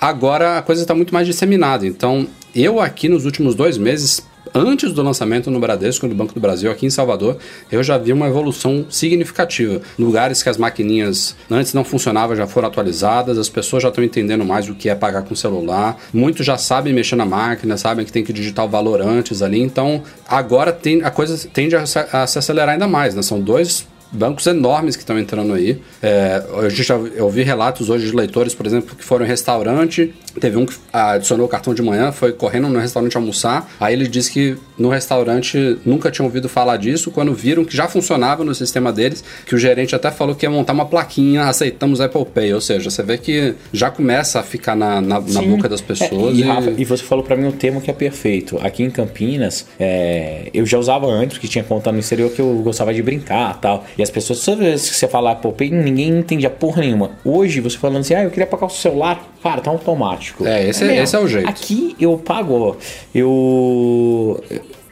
[0.00, 1.86] agora a coisa está muito mais disseminada.
[1.86, 4.20] Então, eu aqui nos últimos dois meses,
[4.54, 7.36] antes do lançamento no Bradesco no Banco do Brasil, aqui em Salvador,
[7.70, 9.80] eu já vi uma evolução significativa.
[9.98, 14.44] Lugares que as maquininhas antes não funcionavam já foram atualizadas, as pessoas já estão entendendo
[14.44, 18.12] mais o que é pagar com celular, muitos já sabem mexer na máquina, sabem que
[18.12, 21.98] tem que digitar o valor antes ali, então agora tem, a coisa tende a, se-
[22.12, 23.22] acelerar ainda mais, né?
[23.22, 25.80] São dois bancos enormes que estão entrando aí.
[26.02, 30.12] É, gente já, eu vi relatos hoje de leitores, por exemplo, que foram em restaurante.
[30.38, 33.70] Teve um que adicionou o cartão de manhã, foi correndo no restaurante almoçar.
[33.80, 37.10] Aí ele disse que no restaurante nunca tinham ouvido falar disso.
[37.10, 40.50] Quando viram que já funcionava no sistema deles, que o gerente até falou que ia
[40.50, 42.54] montar uma plaquinha, aceitamos Apple Pay.
[42.54, 46.10] Ou seja, você vê que já começa a ficar na, na, na boca das pessoas.
[46.12, 48.58] É, e, e- Rafa, e você falou pra mim um termo que é perfeito.
[48.62, 52.60] Aqui em Campinas, é, eu já usava antes, porque tinha conta no exterior que eu
[52.62, 53.84] gostava de brincar tal.
[53.98, 57.10] E as pessoas, toda vez que você falar Apple Pay, ninguém entendia porra nenhuma.
[57.24, 60.19] Hoje, você falando assim, ah, eu queria pagar o celular, cara, tá automático.
[60.44, 61.48] É, esse é- esse é o jeito.
[61.48, 62.76] Aqui eu pago,
[63.14, 64.42] eu.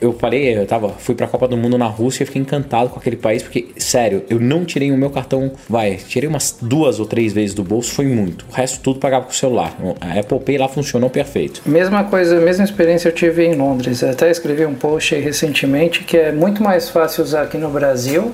[0.00, 3.00] Eu parei, eu tava, fui pra Copa do Mundo na Rússia e fiquei encantado com
[3.00, 7.06] aquele país, porque, sério, eu não tirei o meu cartão, vai, tirei umas duas ou
[7.06, 8.46] três vezes do bolso, foi muito.
[8.48, 9.76] O resto tudo pagava com o celular.
[10.00, 11.62] A Apple Pay lá funcionou perfeito.
[11.66, 14.00] Mesma coisa, mesma experiência eu tive em Londres.
[14.00, 17.68] Eu até escrevi um post aí recentemente que é muito mais fácil usar aqui no
[17.68, 18.32] Brasil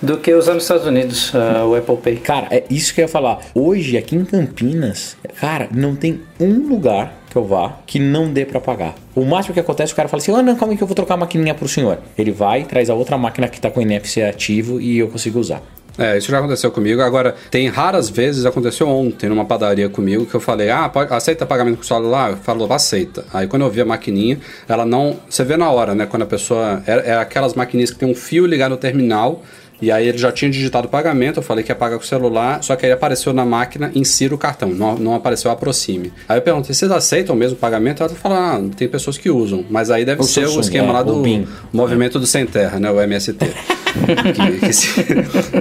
[0.00, 2.16] do que usar nos Estados Unidos ah, o Apple Pay.
[2.16, 3.40] Cara, é isso que eu ia falar.
[3.54, 8.44] Hoje, aqui em Campinas, cara, não tem um lugar que eu vá que não dê
[8.44, 8.94] pra pagar.
[9.14, 10.94] O máximo que acontece, o cara fala assim: ah, não, calma aí que eu vou
[10.94, 11.98] trocar a maquininha pro senhor.
[12.16, 15.38] Ele vai, traz a outra máquina que tá com o NFC ativo e eu consigo
[15.38, 15.62] usar.
[15.98, 17.02] É, isso já aconteceu comigo.
[17.02, 21.44] Agora, tem raras vezes, aconteceu ontem numa padaria comigo, que eu falei, ah, pode, aceita
[21.44, 22.30] pagamento com celular?
[22.30, 23.24] Eu falo, aceita.
[23.34, 25.16] Aí quando eu vi a maquininha, ela não.
[25.28, 26.06] Você vê na hora, né?
[26.06, 26.82] Quando a pessoa.
[26.86, 29.42] É, é aquelas maquininhas que tem um fio ligado no terminal.
[29.80, 32.06] E aí ele já tinha digitado o pagamento, eu falei que ia pagar com o
[32.06, 36.12] celular, só que aí apareceu na máquina, insira o cartão, não, não apareceu aproxime.
[36.28, 38.02] Aí eu perguntei, vocês aceitam mesmo o pagamento?
[38.02, 40.92] Ela falou, ah, tem pessoas que usam, mas aí deve O ser o esquema é,
[40.92, 41.46] lá do BIM.
[41.72, 42.90] movimento do sem terra, né?
[42.90, 43.38] O MST.
[43.38, 45.04] que, que, se-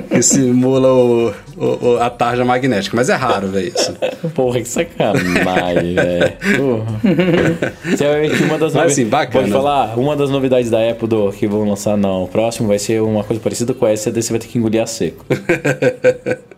[0.09, 2.95] que simula o, o- o- a tarja magnética.
[2.95, 3.95] Mas é raro ver isso.
[4.35, 6.33] Porra, que sacanagem, velho.
[7.83, 9.41] Ver que uma das Mas, novi- assim, bacana.
[9.43, 13.01] Pode falar, uma das novidades da Apple do, que vão lançar no próximo vai ser
[13.01, 15.25] uma coisa parecida com essa, daí você vai ter que engolir a seco.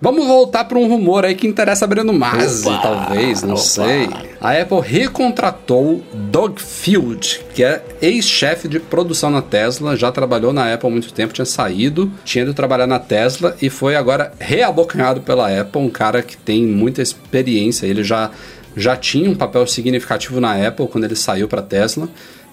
[0.00, 3.62] Vamos voltar para um rumor aí que interessa a Breno Masi, talvez, não Opa!
[3.62, 4.08] sei.
[4.40, 10.72] A Apple recontratou Doug Field, que é ex-chefe de produção na Tesla, já trabalhou na
[10.72, 15.20] Apple há muito tempo, tinha saído, tinha ido trabalhar na Tesla e foi agora reabocanhado
[15.20, 18.30] pela Apple, um cara que tem muita experiência, ele já,
[18.76, 22.08] já tinha um papel significativo na Apple quando ele saiu para Tesla.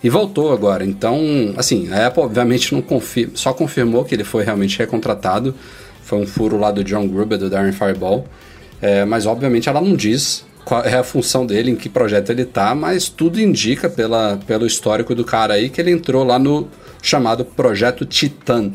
[0.06, 0.86] E voltou agora.
[0.86, 1.20] Então,
[1.58, 5.56] assim, a Apple obviamente não confir só confirmou que ele foi realmente recontratado.
[6.04, 8.28] Foi um furo lá do John Gruber, do Darren Fireball.
[8.80, 12.46] É, mas obviamente ela não diz qual é a função dele, em que projeto ele
[12.46, 16.68] tá, mas tudo indica pela, pelo histórico do cara aí que ele entrou lá no
[17.02, 18.74] chamado Projeto Titan,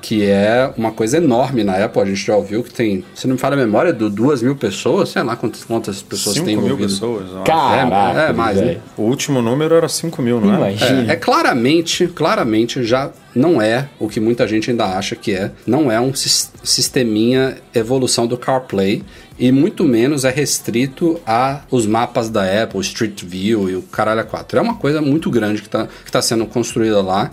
[0.00, 2.00] que é uma coisa enorme na Apple.
[2.02, 4.56] A gente já ouviu que tem, se não me falha a memória, do duas mil
[4.56, 6.88] pessoas, sei lá quantas, quantas pessoas 5 tem mil envolvido.
[6.88, 7.28] pessoas.
[7.30, 7.44] eu acho.
[7.44, 8.78] Caraca, é mais, né?
[8.96, 10.72] O último número era 5 mil, não é?
[10.72, 15.50] É, é claramente, claramente já não é o que muita gente ainda acha que é.
[15.66, 19.02] Não é um sis- sisteminha evolução do CarPlay
[19.38, 24.20] e muito menos é restrito a os mapas da Apple, Street View e o caralho
[24.20, 24.58] a 4.
[24.58, 27.30] É uma coisa muito grande que está que tá sendo construída lá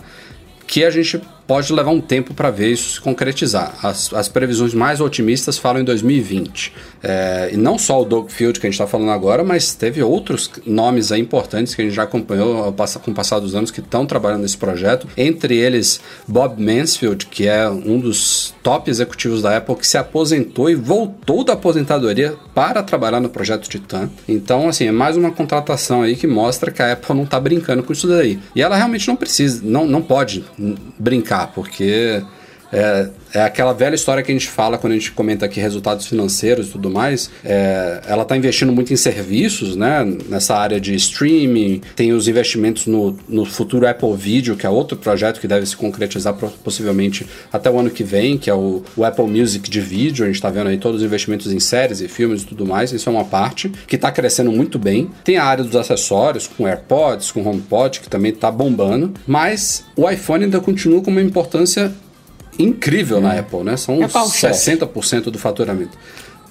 [0.66, 3.74] que a gente pode levar um tempo para ver isso se concretizar.
[3.82, 6.74] As, as previsões mais otimistas falam em 2020.
[7.02, 10.02] É, e não só o Doug Field que a gente está falando agora, mas teve
[10.02, 14.04] outros nomes importantes que a gente já acompanhou com o passar dos anos que estão
[14.04, 15.08] trabalhando nesse projeto.
[15.16, 20.68] Entre eles, Bob Mansfield, que é um dos top executivos da Apple, que se aposentou
[20.68, 24.10] e voltou da aposentadoria para trabalhar no projeto Titan.
[24.28, 27.82] Então, assim, é mais uma contratação aí que mostra que a Apple não está brincando
[27.82, 28.38] com isso daí.
[28.54, 30.44] E ela realmente não precisa, não, não pode
[30.98, 32.22] brincar, porque
[32.72, 36.06] é, é aquela velha história que a gente fala quando a gente comenta aqui resultados
[36.06, 37.30] financeiros e tudo mais.
[37.44, 40.04] É, ela está investindo muito em serviços, né?
[40.28, 44.96] Nessa área de streaming, tem os investimentos no, no futuro Apple Video, que é outro
[44.96, 49.04] projeto que deve se concretizar possivelmente até o ano que vem, que é o, o
[49.04, 50.24] Apple Music de vídeo.
[50.24, 52.92] A gente está vendo aí todos os investimentos em séries e filmes e tudo mais.
[52.92, 55.10] Isso é uma parte que está crescendo muito bem.
[55.24, 59.14] Tem a área dos acessórios, com AirPods, com HomePod, que também está bombando.
[59.26, 61.92] Mas o iPhone ainda continua com uma importância
[62.58, 63.76] incrível na Apple, né?
[63.76, 64.54] São É uns carro-chefe.
[64.76, 65.96] 60% do faturamento.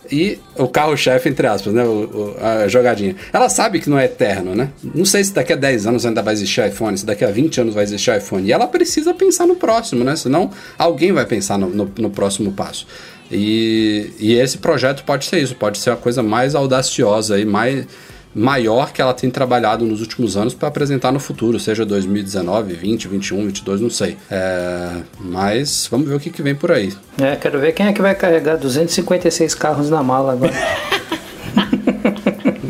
[0.09, 1.83] E o carro-chefe, entre aspas, né?
[1.83, 3.13] O- o- a jogadinha.
[3.33, 4.69] Ela sabe que não é eterno, né?
[4.95, 7.59] Não sei se daqui a 10 anos ainda vai existir iPhone, se daqui a 20
[7.59, 8.47] anos vai existir iPhone.
[8.47, 10.15] E ela precisa pensar no próximo, né?
[10.15, 12.87] Senão alguém vai pensar no, no- no próximo passo.
[13.29, 17.85] E, e esse projeto pode ser isso, pode ser a coisa mais audaciosa e mais
[18.38, 23.08] maior que ela tem trabalhado nos últimos anos para apresentar no futuro, seja 2019, 20,
[23.08, 24.15] 21, 22, não sei.
[24.30, 26.93] É, mas vamos ver o que, que vem por aí.
[27.19, 30.54] É, quero ver quem é que vai carregar 256 carros na mala agora.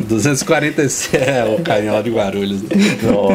[0.08, 2.62] 246 é o carinha lá de Guarulhos.
[2.62, 2.68] né?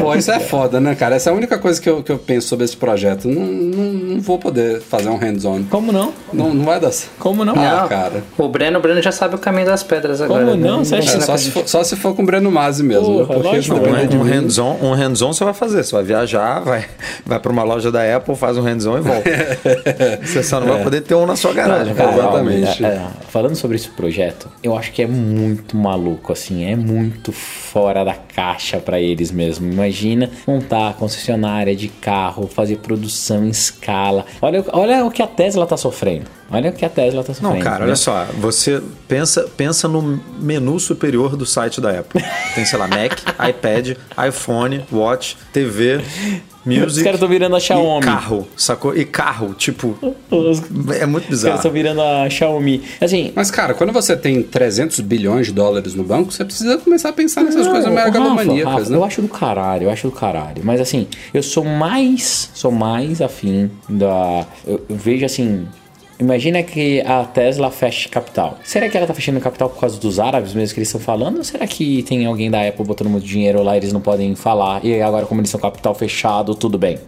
[0.00, 1.14] Pô, isso é foda, né, cara?
[1.16, 3.28] Essa é a única coisa que eu, que eu penso sobre esse projeto.
[3.28, 5.64] Não, não, não vou poder fazer um hands-on.
[5.70, 6.12] Como não?
[6.32, 7.12] Não, não vai dar certo.
[7.18, 7.54] Como não?
[7.54, 8.22] Ah, Não, cara.
[8.36, 10.44] O Breno, o Breno já sabe o caminho das pedras agora.
[10.44, 10.68] Como né?
[10.68, 10.84] não?
[10.84, 13.04] Você acha É, só, se for, só se for com o Breno Masi mesmo.
[13.04, 13.34] Porra, né?
[13.34, 15.84] Porque lógico, não, vai Um, de um hands-on um hands-on você vai fazer.
[15.84, 16.84] Você vai viajar, vai,
[17.24, 19.30] vai para uma loja da Apple, faz um hands-on e volta.
[20.24, 21.94] você só não vai poder ter um na sua garagem.
[21.94, 22.84] Cara, Exatamente.
[22.84, 27.32] é, é, falando sobre esse projeto, eu acho que é muito maluco, assim, é muito
[27.32, 29.70] fora da caixa pra eles mesmo.
[29.70, 34.24] Imagina montar concessionária de carro, fazer produção em escala.
[34.40, 36.26] Olha, olha o que a Tesla tá sofrendo.
[36.50, 37.56] Olha o que a Tesla tá sofrendo.
[37.56, 37.88] Não, cara, entendeu?
[37.88, 38.26] olha só.
[38.38, 42.22] Você pensa, pensa no menu superior do site da Apple.
[42.54, 43.96] Tem, sei lá, Mac, iPad,
[44.28, 46.02] iPhone, Watch, TV,
[46.64, 46.86] Music.
[46.86, 48.04] Os caras estão virando a e Xiaomi.
[48.04, 48.96] carro, sacou?
[48.96, 49.96] E carro, tipo,
[50.30, 50.62] Os
[50.98, 51.70] é muito os caras estão bizarro.
[51.72, 52.82] virando a Xiaomi.
[53.00, 57.10] Assim, Mas, cara, quando você tem 300 bilhões de dólares no banco, você precisa começar
[57.10, 58.96] a pensar nessas Não, coisas megalomaníacas, Rafa, né?
[58.96, 60.62] Eu acho do caralho, eu acho do caralho.
[60.64, 64.46] Mas assim, eu sou mais, sou mais afim da.
[64.66, 65.66] Eu, eu vejo assim.
[66.18, 68.58] Imagina que a Tesla feche capital.
[68.62, 71.38] Será que ela tá fechando capital por causa dos árabes mesmo que eles estão falando?
[71.38, 74.34] Ou será que tem alguém da Apple botando muito dinheiro lá e eles não podem
[74.34, 74.84] falar?
[74.84, 76.98] E agora, como eles são capital fechado, tudo bem.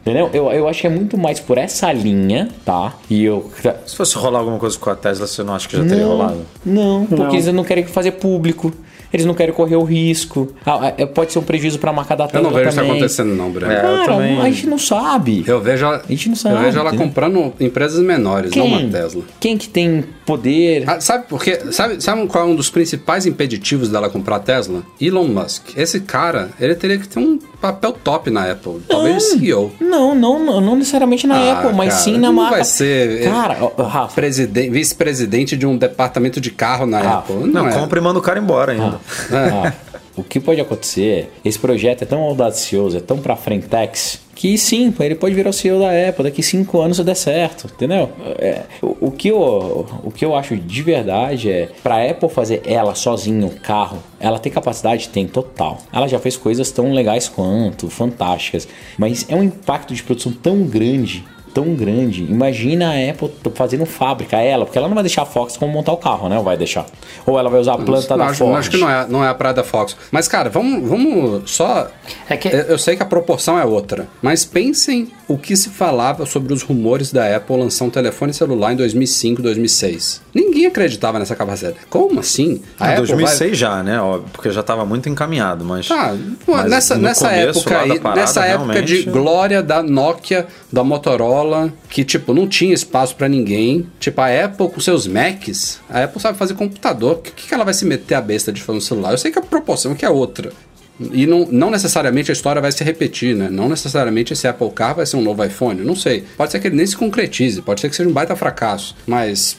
[0.00, 0.30] Entendeu?
[0.32, 2.94] Eu, eu acho que é muito mais por essa linha, tá?
[3.10, 3.50] E eu.
[3.84, 6.46] Se fosse rolar alguma coisa com a Tesla, você não acha que já teria rolado?
[6.64, 7.32] Não, porque Não.
[7.34, 8.72] eles não querem fazer público.
[9.12, 10.52] Eles não querem correr o risco.
[10.64, 12.90] Ah, é, pode ser um prejuízo pra marca da Eu Tesla não vejo isso também.
[12.92, 13.72] acontecendo, não, Breno.
[13.72, 13.76] É.
[13.78, 15.44] eu Cara, também- a gente não sabe.
[15.46, 17.06] Eu vejo ela, A gente não eu sabe, vejo ela entendeu?
[17.06, 19.22] comprando empresas menores, não uma Tesla.
[19.40, 20.84] Quem que tem poder?
[20.88, 21.58] Ah, sabe por quê?
[21.70, 24.82] Sabe, sabe qual é um dos principais impeditivos dela comprar a Tesla?
[25.00, 25.76] Elon Musk.
[25.76, 28.80] Esse cara, ele teria que ter um papel top na Apple.
[28.88, 29.72] Talvez CEO.
[29.80, 32.56] Não, não, não, não necessariamente na Ah, Apple, mas cara, sim na marca.
[32.56, 37.18] vai ser, é, Cara, ó, Rafa, Presiden- Vice-presidente de um departamento de carro na Ah,
[37.18, 37.36] Apple.
[37.36, 37.72] Não, Não, é.
[37.72, 39.00] compra e manda o cara embora ainda.
[39.32, 39.72] Ah,
[40.16, 41.32] o que pode acontecer?
[41.44, 45.52] Esse projeto é tão audacioso, é tão pra frentex, que sim, ele pode virar o
[45.52, 48.10] CEO da Apple daqui cinco anos se der certo, entendeu?
[48.38, 52.60] É, o, o que eu, o que eu acho de verdade é, pra Apple fazer
[52.66, 55.08] ela sozinha, o carro, ela tem capacidade?
[55.08, 55.78] Tem, total.
[55.90, 58.68] Ela já fez coisas tão legais quanto, fantásticas,
[58.98, 61.24] mas é um impacto de produção tão grande
[61.56, 62.22] tão grande.
[62.24, 65.92] Imagina a Apple fazendo fábrica, ela, porque ela não vai deixar a Fox como montar
[65.92, 66.36] o carro, né?
[66.36, 66.84] Ou vai deixar?
[67.26, 68.58] Ou ela vai usar a planta Não, da acho, Ford?
[68.58, 69.96] acho que não é, não é a praia da Fox.
[70.10, 71.88] Mas, cara, vamos, vamos só.
[72.28, 74.06] É que- Eu, eu sei que a proporção é outra.
[74.20, 78.72] Mas pensem o que se falava sobre os rumores da Apple lançar um telefone celular
[78.72, 80.22] em 2005, 2006.
[80.32, 81.76] Ninguém acreditava nessa capacidade.
[81.90, 82.62] Como assim?
[82.78, 84.00] A Em Apple 2006 já, né?
[84.00, 85.88] Óbvio, porque já estava muito encaminhado, mas...
[85.88, 86.14] Tá,
[86.46, 90.84] Mas nessa, nessa começo época aí, parada, nessa época de realmente- glória da Nokia, da
[90.84, 93.86] Motorola, que tipo, não tinha espaço pra ninguém.
[93.98, 97.14] Tipo, a Apple com seus Macs, a Apple sabe fazer computador.
[97.16, 99.12] O que, que ela vai se meter a besta de fazer um celular?
[99.12, 100.52] Eu sei que a proporção que é outra.
[100.98, 103.48] E não, não necessariamente a história vai se repetir, né?
[103.50, 106.24] Não necessariamente esse Apple Car vai ser um novo iPhone, não sei.
[106.36, 109.58] Pode ser que ele nem se concretize, pode ser que seja um baita fracasso, mas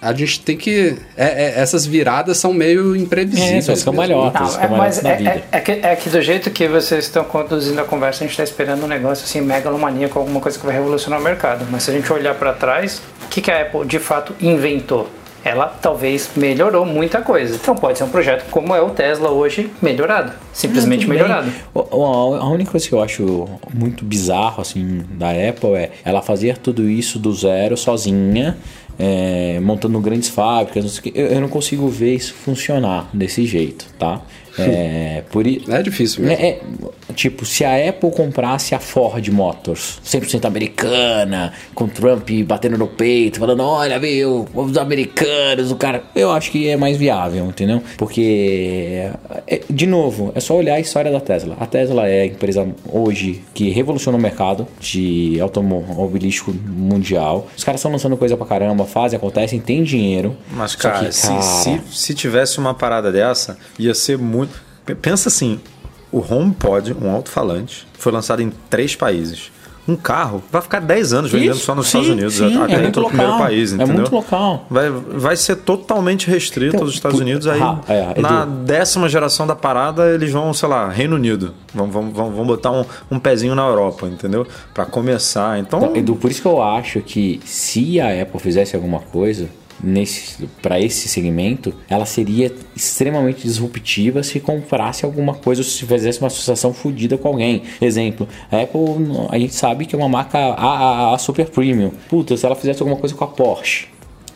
[0.00, 0.94] a gente tem que.
[1.16, 3.64] é- é- essas viradas são meio É, imprevisíveis.
[3.64, 3.90] são as mesmo.
[3.92, 4.56] cambalhotas.
[4.58, 5.30] É, mas é, vida.
[5.30, 8.32] é- é que, é que do jeito que vocês estão conduzindo a conversa, a gente
[8.32, 11.66] está esperando um negócio assim, megalomaníaco, alguma coisa que vai revolucionar o mercado.
[11.70, 15.08] Mas se a gente olhar para trás, o que, que a Apple de fato inventou?
[15.48, 17.54] Ela talvez melhorou muita coisa.
[17.54, 20.32] Então pode ser um projeto como é o Tesla hoje, melhorado.
[20.52, 21.16] Simplesmente bem.
[21.16, 21.52] melhorado.
[21.72, 26.20] O- o- A única coisa que eu acho muito bizarro assim da Apple é ela
[26.20, 28.56] fazer tudo isso do zero sozinha,
[28.98, 30.82] é, montando grandes fábricas.
[30.82, 31.12] não sei o quê.
[31.14, 34.20] Eu, eu não consigo ver isso funcionar desse jeito, tá?
[34.62, 36.42] É, por i- É difícil mesmo.
[36.44, 36.60] É, é,
[37.14, 43.38] tipo, se a Apple comprasse a Ford Motors, 100% americana, com Trump batendo no peito,
[43.38, 46.02] falando: olha, viu, os americanos, o cara.
[46.14, 47.82] Eu acho que é mais viável, entendeu?
[47.96, 49.10] Porque,
[49.46, 51.56] é, de novo, é só olhar a história da Tesla.
[51.60, 57.48] A Tesla é a empresa hoje que revolucionou o mercado de automobilístico mundial.
[57.56, 60.36] Os caras estão lançando coisa pra caramba, fazem, acontecem, tem dinheiro.
[60.50, 64.45] Mas, cara, que, se, cara, se, se tivesse uma parada dessa, ia ser muito.
[64.94, 65.60] Pensa assim:
[66.12, 69.50] o HomePod, um alto-falante, foi lançado em três países.
[69.88, 72.72] Um carro vai ficar 10 anos vendendo Isso, só nos sim, Estados Unidos, sim, até
[72.86, 73.38] é do primeiro local.
[73.38, 73.94] país, É entendeu?
[73.94, 74.66] muito local.
[74.68, 77.46] Vai, vai ser totalmente restrito Então, aos Estados Unidos.
[77.46, 78.20] Aí, Ah, é, Edu.
[78.20, 81.54] na décima geração da parada, eles vão, sei lá, Reino Unido.
[81.72, 84.44] Vão, vão, vão, vão botar um, um pezinho na Europa, entendeu?
[84.74, 85.56] Pra começar.
[85.60, 89.48] Então, Então, Edu, por isso que eu acho que se a Apple fizesse alguma coisa
[90.62, 96.26] para esse segmento, ela seria extremamente disruptiva se comprasse alguma coisa ou se fizesse uma
[96.28, 97.62] associação fodida com alguém.
[97.80, 98.80] Exemplo, a Apple,
[99.30, 101.90] a gente sabe que é uma marca AAA super premium.
[102.08, 103.88] Puta, se ela fizesse alguma coisa com a Porsche,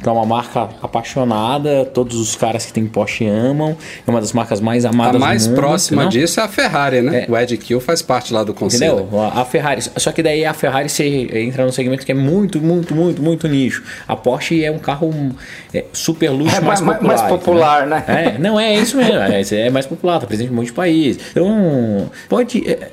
[0.03, 4.33] que é uma marca apaixonada, todos os caras que tem Porsche amam, é uma das
[4.33, 6.21] marcas mais A amadas mais do mundo, próxima entendeu?
[6.23, 7.27] disso é a Ferrari, né?
[7.29, 9.01] O Ed Kill faz parte lá do conselho.
[9.01, 9.21] Entendeu?
[9.21, 9.83] A a Ferrari.
[9.97, 11.05] Só que daí a Ferrari você
[11.39, 13.83] entra num segmento que é muito, muito, muito, muito nicho.
[14.09, 15.11] A Porsche é um carro
[15.75, 17.17] é, super luxo, É mais mais- popular.
[17.19, 18.05] mais popular, né?
[18.09, 19.15] É, não, é isso mesmo.
[19.15, 21.19] É, é mais popular, tá presente em um monte de país.
[21.31, 22.69] Então, pode.
[22.71, 22.91] é,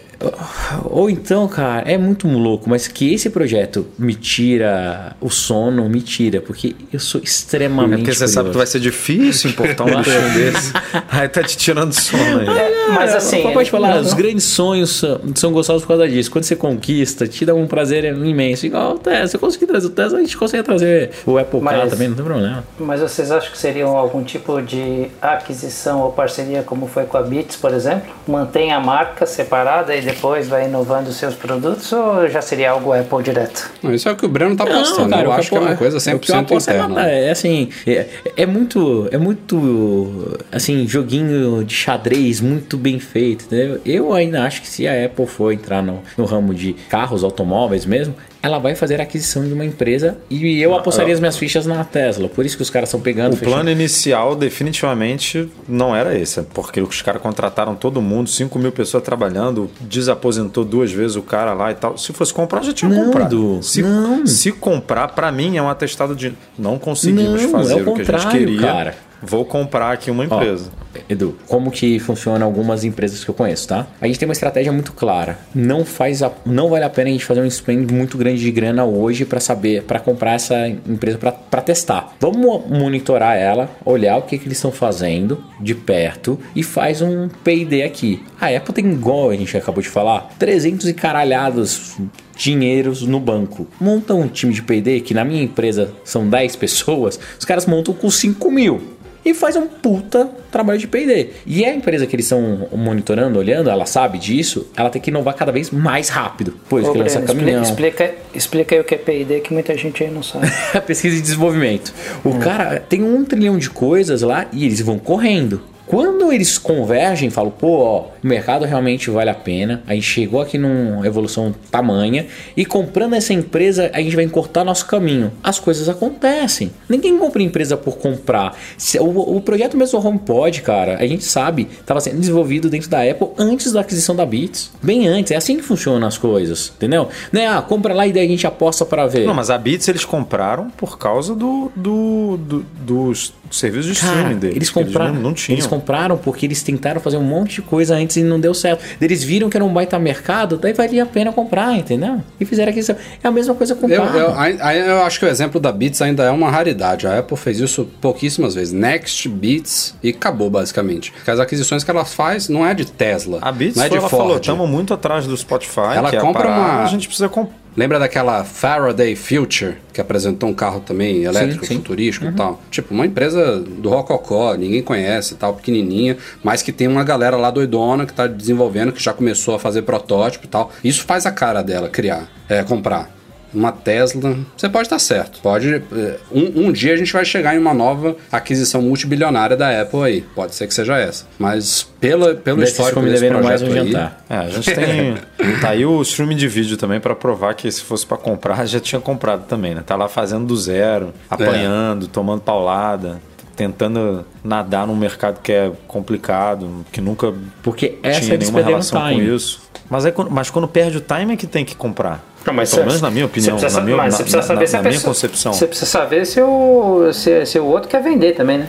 [0.85, 6.01] ou então, cara, é muito louco, mas que esse projeto me tira o sono, me
[6.01, 7.99] tira, porque eu sou é extremamente.
[7.99, 10.73] porque você sabe que vai ser difícil importar um bichinho desse.
[11.09, 12.47] Aí tá te tirando sono aí.
[12.49, 13.43] É, mas assim.
[13.53, 15.03] Pode falar, não- os grandes sonhos
[15.35, 16.29] são, gostosos por causa disso.
[16.31, 18.65] Quando você conquista, te dá um prazer imenso.
[18.65, 19.27] Igual o Tesla.
[19.27, 22.07] Se eu conseguir trazer o Tesla, a gente consegue trazer o Apple Car Mas- também,
[22.09, 22.63] não tem problema.
[22.79, 27.21] Mas vocês acham que seriam algum tipo de aquisição ou parceria, como foi com a
[27.21, 28.07] Beats, por exemplo?
[28.27, 32.93] Mantém a marca separada e depois vai inovando os seus produtos ou já seria algo
[32.93, 33.69] Apple direto?
[33.83, 35.09] Não, Isso é o que o Breno tá postando.
[35.09, 36.95] cara, eu acho que é Apple- uma coisa o que eu 100% aposto é interna.
[36.95, 43.45] nada, É, assim, é, é muito, é muito, assim, joguinho de xadrez muito bem feito,
[43.45, 43.79] entendeu?
[43.85, 47.85] Eu ainda acho que se a Apple for entrar no, no ramo de carros, automóveis
[47.85, 51.65] mesmo, ela vai fazer a aquisição de uma empresa e eu apostaria as minhas fichas
[51.65, 52.29] na Tesla.
[52.29, 56.79] Por isso que os caras estão pegando, O plano inicial definitivamente não era esse, porque
[56.81, 61.71] os caras contrataram todo mundo, 5 mil pessoas trabalhando, desaposentou duas vezes o cara lá
[61.71, 61.97] e tal.
[61.97, 63.59] Se fosse comprar, já tinha Não, comprado.
[63.61, 64.25] Se, não.
[64.25, 67.95] se comprar, pra mim é um atestado de não conseguimos Não, fazer é o o
[67.95, 68.61] que a gente queria.
[68.61, 69.06] cara.
[69.21, 70.69] Vou comprar aqui uma Ó, empresa.
[71.09, 73.85] Edu, como que funciona algumas empresas que eu conheço, tá?
[74.01, 75.37] A gente tem uma estratégia muito clara.
[75.53, 78.51] Não faz a- não vale a pena a gente fazer um spend muito grande de
[78.51, 82.15] grana hoje para saber, para comprar essa empresa para testar.
[82.19, 87.27] Vamos monitorar ela, olhar o que, que eles estão fazendo de perto e faz um
[87.43, 88.23] P&D aqui.
[88.41, 91.97] A Apple tem igual a gente acabou de falar, 300 e caralhados
[92.35, 93.67] dinheiros no banco.
[93.79, 97.93] Monta um time de P&D que na minha empresa são 10 pessoas, os caras montam
[97.93, 98.81] com 5 mil
[99.29, 101.29] e faz um puta trabalho de P&D.
[101.45, 105.33] E a empresa que eles estão monitorando, olhando, ela sabe disso, ela tem que inovar
[105.35, 106.53] cada vez mais rápido.
[106.69, 107.61] Por isso Ô, que lança caminhão.
[107.61, 110.47] explica, explica aí o que é P&D que muita gente aí não sabe.
[110.87, 111.93] pesquisa e desenvolvimento.
[112.23, 112.39] O Hum.
[112.39, 115.61] cara tem um trilhão de coisas lá e eles vão correndo.
[115.87, 119.81] Quando eles convergem, falam, pô, ó, o mercado realmente vale a pena.
[119.87, 124.65] A gente chegou aqui numa evolução tamanha e comprando essa empresa, a gente vai encurtar
[124.65, 125.31] nosso caminho.
[125.41, 126.71] As coisas acontecem.
[126.89, 128.55] Ninguém compra empresa por comprar.
[128.99, 133.29] O, o projeto mesmo HomePod, cara, a gente sabe, estava sendo desenvolvido dentro da Apple
[133.37, 134.71] antes da aquisição da Beats.
[134.83, 135.31] Bem antes.
[135.31, 137.07] É assim que funcionam as coisas, entendeu?
[137.31, 139.25] Não é, ah, compra lá e daí a gente aposta para ver.
[139.25, 144.13] Não, mas a Beats eles compraram por causa do, do, do- dos serviços de Cara,
[144.17, 144.55] streaming deles.
[144.57, 145.57] eles compraram, não, não tinham.
[145.77, 148.83] Eles compraram porque eles tentaram fazer um monte de coisa antes e não deu certo.
[148.99, 152.21] Eles viram que era um baita mercado, daí valia a pena comprar, entendeu?
[152.39, 152.95] E fizeram aquisição.
[153.23, 154.17] É a mesma coisa com Eu, carro.
[154.17, 157.05] eu, aí eu acho que o exemplo da Beats ainda é uma raridade.
[157.07, 158.73] A Apple fez isso pouquíssimas vezes.
[158.73, 161.11] Next, Beats e acabou, basicamente.
[161.11, 163.39] Porque as aquisições que ela faz não é de Tesla.
[163.41, 164.23] A Beats não é foi, de ela Ford.
[164.23, 167.07] falou, estamos muito atrás do Spotify, Ela que é a compra parada, uma- A gente
[167.07, 171.75] precisa comp- Lembra daquela Faraday Future, que apresentou um carro também elétrico, sim.
[171.75, 172.59] futurístico e tal?
[172.71, 177.37] Tipo, uma empresa do Rococó, ninguém conhece e tal, pequenininha, mas que tem uma galera
[177.37, 180.71] lá doidona que tá desenvolvendo, que já começou a fazer protótipo e tal.
[180.83, 183.15] Isso faz a cara dela criar, é, comprar
[183.53, 185.39] uma Tesla, você pode estar certo.
[185.41, 185.73] Pode.
[185.73, 190.03] eh, Um, um dia a gente vai chegar em uma nova aquisição multibilionária da Apple
[190.03, 190.21] aí.
[190.35, 191.25] Pode ser que seja essa.
[191.39, 194.25] Mas pela, pelo Desses histórico desse devendo mais projeto um aí, jantar.
[194.29, 195.17] É, a gente tem.
[195.61, 198.79] tá aí o streaming de vídeo também pra provar que se fosse pra comprar, já
[198.79, 199.83] tinha comprado também, né?
[199.85, 203.21] Tá lá fazendo do zero, apanhando, tomando paulada,
[203.55, 207.33] tentando nadar num mercado que é complicado, que nunca
[207.63, 209.61] Porque essa tinha é nenhuma um relação com isso.
[209.89, 212.23] Mas, é quando, mas quando perde o time é que tem que comprar.
[212.47, 214.43] Não, mas Pelo você- menos na minha opinião, na minha, mas na, você precisa na-
[214.43, 215.53] saber na- se a na minha pessoa- concepção.
[215.53, 218.67] Você precisa saber se o, se, se o outro quer vender também, né?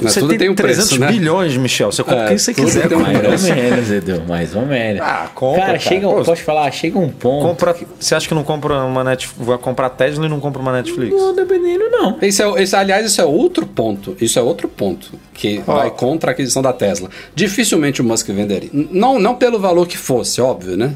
[0.00, 1.08] Mas Você tudo tem, tem um 300 preço, né?
[1.10, 1.90] bilhões, Michel.
[1.90, 3.50] Você compra É, o que você quiser tem um Mais isso.
[3.50, 5.02] ou menos, Edu, mais ou menos.
[5.02, 5.78] Ah, compra, Cara, cara.
[5.80, 7.46] chega, Pô, posso te falar, chega um ponto.
[7.48, 9.44] Compra, você acha que não compra uma Netflix?
[9.44, 11.16] Vai comprar Tesla e não compra uma Netflix?
[11.16, 12.16] Não, dependendo, não.
[12.22, 14.16] Esse é, esse, aliás, isso é outro ponto.
[14.20, 17.08] Isso é outro ponto que vai contra a aquisição da Tesla.
[17.34, 18.70] Dificilmente o Musk venderia.
[18.72, 20.92] Não, não pelo valor que fosse, óbvio, né?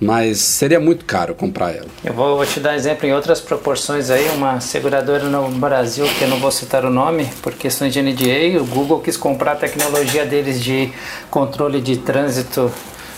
[0.00, 1.86] Mas seria muito caro comprar ela.
[2.04, 4.28] Eu vou, vou te dar exemplo em outras proporções aí.
[4.34, 8.60] Uma seguradora no Brasil, que eu não vou citar o nome, por questões de NDA,
[8.60, 10.92] o Google quis comprar a tecnologia deles de
[11.30, 12.70] controle de trânsito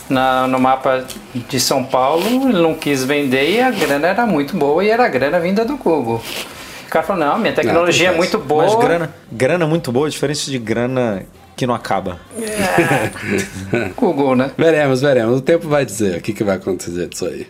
[0.08, 1.04] na- no mapa
[1.34, 5.04] de São Paulo, ele não quis vender e a grana era muito boa e era
[5.06, 6.22] a grana vinda do Google.
[6.86, 8.32] O cara falou, não, minha tecnologia é acontece.
[8.36, 8.64] muito boa.
[8.64, 11.24] Mas grana, grana muito boa, diferente de grana
[11.56, 12.20] que não acaba.
[13.96, 14.50] Google, né?
[14.56, 15.38] Veremos, veremos.
[15.38, 17.46] O tempo vai dizer o que, que vai acontecer disso aí.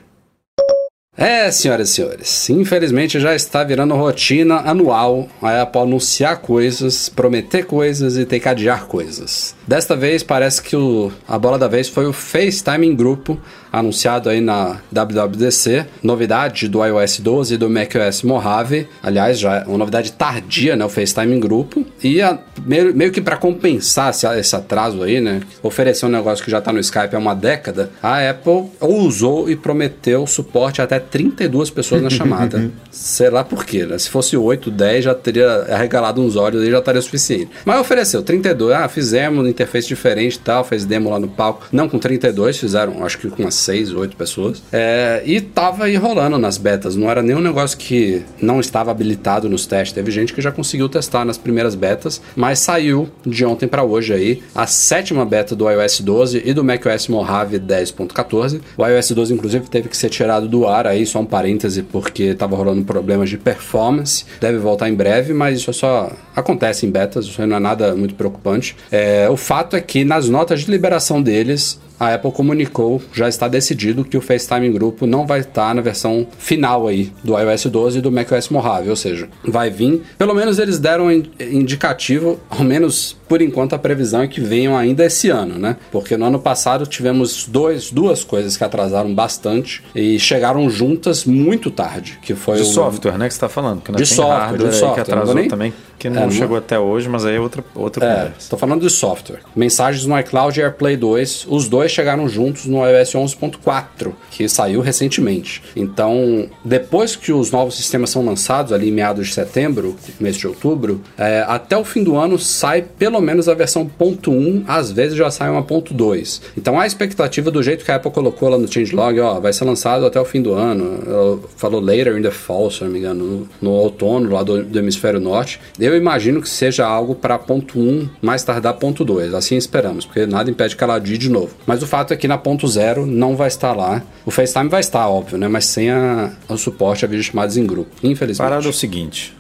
[1.18, 7.64] É, senhoras e senhores, infelizmente já está virando rotina anual a Apple anunciar coisas, prometer
[7.64, 9.54] coisas e ter que adiar coisas.
[9.66, 13.40] Desta vez parece que o- a bola da vez foi o FaceTime em grupo,
[13.72, 19.64] anunciado aí na WWDC, novidade do iOS 12 e do macOS Mojave, aliás, já é
[19.66, 24.10] uma novidade tardia, né, o FaceTime em grupo, e a- meio, meio que para compensar
[24.10, 27.34] esse, esse atraso aí, né, oferecer um negócio que já está no Skype há uma
[27.34, 32.70] década, a Apple ousou e prometeu suporte até 32 pessoas na chamada.
[32.90, 33.98] Sei lá por quê, né?
[33.98, 37.50] Se fosse 8, 10 já teria arregalado uns olhos e já estaria suficiente.
[37.64, 41.66] Mas ofereceu 32, ah, fizemos interface diferente e tal, fez demo lá no palco.
[41.72, 44.62] Não com 32, fizeram acho que com umas 6, 8 pessoas.
[44.72, 49.48] É, e tava aí rolando nas betas, não era nenhum negócio que não estava habilitado
[49.48, 49.92] nos testes.
[49.92, 54.12] Teve gente que já conseguiu testar nas primeiras betas, mas saiu de ontem para hoje
[54.12, 58.60] aí a sétima beta do iOS 12 e do macOS Mojave 10.14.
[58.76, 62.24] O iOS 12 inclusive teve que ser tirado do ar aí, só um parêntese, porque
[62.24, 64.24] estava rolando problemas de performance.
[64.40, 67.94] Deve voltar em breve, mas isso só acontece em betas, isso aí não é nada
[67.94, 68.76] muito preocupante.
[68.90, 73.48] É, o fato é que nas notas de liberação deles, a Apple comunicou, já está
[73.48, 77.66] decidido que o FaceTime em grupo não vai estar na versão final aí do iOS
[77.66, 80.02] 12 e do macOS Mojave, ou seja, vai vir.
[80.18, 84.76] Pelo menos eles deram in- indicativo, ao menos por enquanto a previsão é que venham
[84.76, 85.76] ainda esse ano, né?
[85.90, 91.70] Porque no ano passado tivemos dois, duas coisas que atrasaram bastante e chegaram juntas muito
[91.70, 93.80] tarde, que foi De o software, né, que você tá falando.
[93.82, 96.24] Que ainda De tem software, hardware de software, que não atrasou nem- também, que não
[96.24, 98.34] É, chegou até hoje, mas aí é outra, outra É, conversa.
[98.38, 99.40] estou falando de software.
[99.54, 104.80] Mensagens no iCloud e AirPlay 2, os dois chegaram juntos no iOS 11.4, que saiu
[104.80, 105.62] recentemente.
[105.74, 110.46] Então, depois que os novos sistemas são lançados, ali em meados de setembro, mês de
[110.46, 114.90] outubro, é, até o fim do ano sai pelo menos a versão ponto .1, às
[114.90, 116.40] vezes já sai uma ponto .2.
[116.56, 119.64] Então, a expectativa do jeito que a Apple colocou lá no changelog, ó, vai ser
[119.64, 121.00] lançado até o fim do ano.
[121.06, 124.62] Ela falou later in the fall, se não me engano, no, no outono lá do,
[124.64, 125.60] do hemisfério norte.
[125.86, 129.32] Eu imagino que seja algo para ponto 1, mais tardar ponto 2.
[129.34, 131.54] Assim esperamos, porque nada impede que ela adie de novo.
[131.66, 134.02] Mas o fato é que na ponto 0 não vai estar lá.
[134.24, 135.46] O FaceTime vai estar, óbvio, né?
[135.46, 138.44] Mas sem a- o suporte a videochamadas em grupo, infelizmente.
[138.48, 139.36] Parada é o seguinte: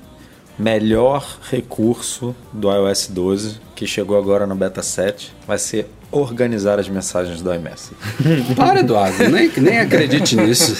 [0.58, 5.90] melhor recurso do iOS 12, que chegou agora no beta 7, vai ser
[6.20, 7.94] organizar as mensagens do iMessage.
[8.56, 10.76] Para, Eduardo, nem, nem acredite nisso.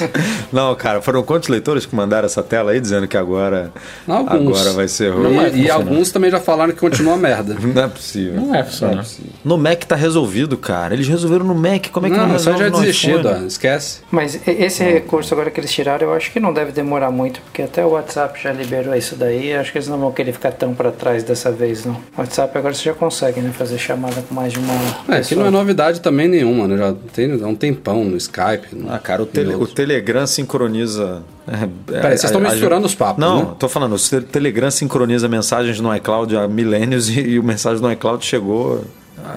[0.53, 3.73] Não, cara, foram quantos leitores que mandaram essa tela aí dizendo que agora,
[4.07, 4.59] Alguns.
[4.59, 5.57] agora vai ser E, ruim?
[5.63, 7.57] e alguns também já falaram que continua merda.
[7.61, 8.41] Não é possível.
[8.41, 9.05] Não é funcionar.
[9.45, 10.95] No Mac tá resolvido, cara.
[10.95, 11.89] Eles resolveram no Mac.
[11.91, 13.27] Como é que não, Não, resolve já iPhone?
[13.27, 14.01] ó, esquece.
[14.11, 17.63] Mas esse recurso agora que eles tiraram, eu acho que não deve demorar muito, porque
[17.63, 19.51] até o WhatsApp já liberou isso daí.
[19.51, 21.95] Eu acho que eles não vão querer ficar tão para trás dessa vez, não.
[22.17, 23.51] O WhatsApp agora você já consegue, né?
[23.57, 24.75] Fazer chamada com mais de uma.
[25.17, 25.41] É, pessoa.
[25.43, 26.77] não é novidade também nenhuma, né?
[26.77, 28.75] Já tem há um tempão no Skype.
[28.75, 29.67] no- Ah, cara, o, tele- o.
[29.67, 31.23] Telegram sincroniza.
[31.47, 33.55] É, Peraí, vocês estão misturando os papos, Não, né?
[33.59, 37.81] tô falando, o te- Telegram sincroniza mensagens no iCloud há milênios e, e o mensagem
[37.83, 38.85] no iCloud chegou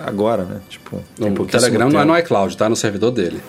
[0.06, 0.58] agora, né?
[0.70, 2.14] Tipo, O Telegram não é tempo.
[2.14, 3.42] no iCloud, tá no servidor dele.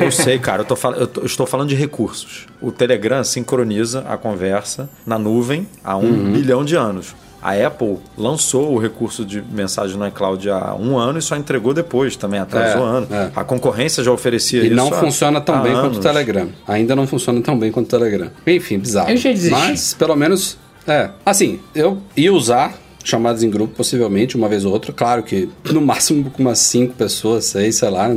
[0.00, 0.62] Eu sei, cara.
[0.62, 2.46] Eu, tô fal- eu tô- eu estou falando de recursos.
[2.60, 6.32] O Telegram sincroniza a conversa na nuvem há um Uhum.
[6.32, 7.14] bilhão de anos.
[7.42, 11.74] A Apple lançou o recurso de mensagem no iCloud há um ano e só entregou
[11.74, 13.06] depois também, atrasou É, ano.
[13.10, 13.30] é.
[13.34, 14.76] A concorrência já oferecia E isso.
[14.76, 15.98] não há- funciona tão bem quanto anos.
[15.98, 16.48] o Telegram.
[16.68, 18.30] Ainda não funciona tão bem quanto o Telegram.
[18.46, 19.10] Enfim, bizarro.
[19.10, 19.50] Eu já desisti.
[19.50, 21.10] Mas, pelo menos, é.
[21.26, 22.74] Assim, eu ia usar
[23.04, 24.92] chamadas em grupo, possivelmente, uma vez ou outra.
[24.92, 28.08] Claro que, no máximo, com umas 5 pessoas, 6, sei lá.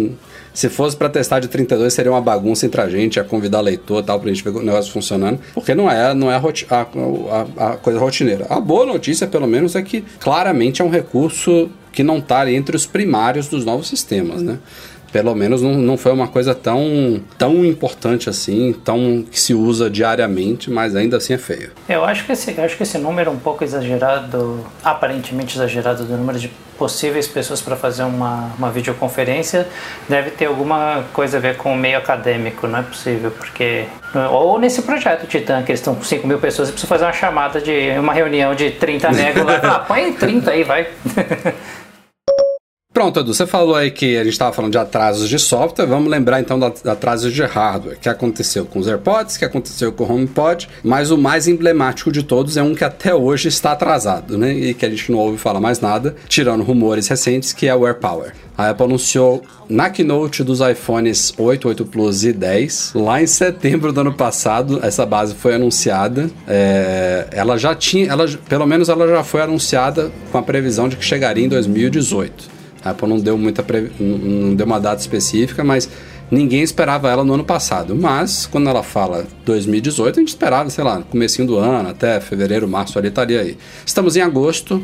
[0.56, 4.02] Se fosse pra testar de 32, seria uma bagunça entre a gente, ia convidar leitor
[4.02, 5.38] e tal, pra gente ver o negócio funcionando.
[5.54, 8.48] Porque não é, não é a, a- a- a coisa rotineira.
[8.50, 12.56] A boa notícia, pelo menos, é que claramente é um recurso que não tá ali
[12.56, 14.58] entre os primários dos novos sistemas, né?
[15.16, 19.90] Pelo menos não, não foi uma coisa tão, tão importante assim, tão que se usa
[19.90, 21.72] diariamente, mas ainda assim é feio.
[21.88, 26.18] Eu acho que esse, acho que esse número é um pouco exagerado, aparentemente exagerado, do
[26.18, 29.66] número de possíveis pessoas para fazer uma, uma videoconferência,
[30.10, 33.86] deve ter alguma coisa a ver com o meio acadêmico, não é possível, porque.
[34.32, 37.14] Ou nesse projeto Titã, que eles estão com 5 mil pessoas e precisam fazer uma
[37.14, 39.60] chamada de uma reunião de 30 nego lá.
[39.64, 40.88] Ah, põe 30 aí, vai.
[42.96, 46.10] Pronto, Edu, você falou aí que a gente estava falando de atrasos de software, vamos
[46.10, 50.12] lembrar então da atrasos de hardware, que aconteceu com os AirPods, que aconteceu com o
[50.14, 54.54] HomePod, mas o mais emblemático de todos é um que até hoje está atrasado, né?
[54.54, 57.86] E que a gente não ouve falar mais nada, tirando rumores recentes, que é o
[57.86, 58.32] AirPower.
[58.58, 63.92] A Apple anunciou na keynote dos iPhones 8, 8 Plus e 10, lá em setembro
[63.92, 66.30] do ano passado, essa base foi anunciada.
[66.48, 70.96] É, ela já tinha, ela, pelo menos ela já foi anunciada com a previsão de
[70.96, 72.55] que chegaria em 2018.
[72.86, 75.90] A Apple não deu muita pre- não- deu uma data específica, mas
[76.30, 77.96] ninguém esperava ela no ano passado.
[77.96, 82.68] Mas quando ela fala 2018, a gente esperava, sei lá, comecinho do ano, até fevereiro,
[82.68, 83.58] março ali estaria aí.
[83.86, 84.82] Estamos em agosto,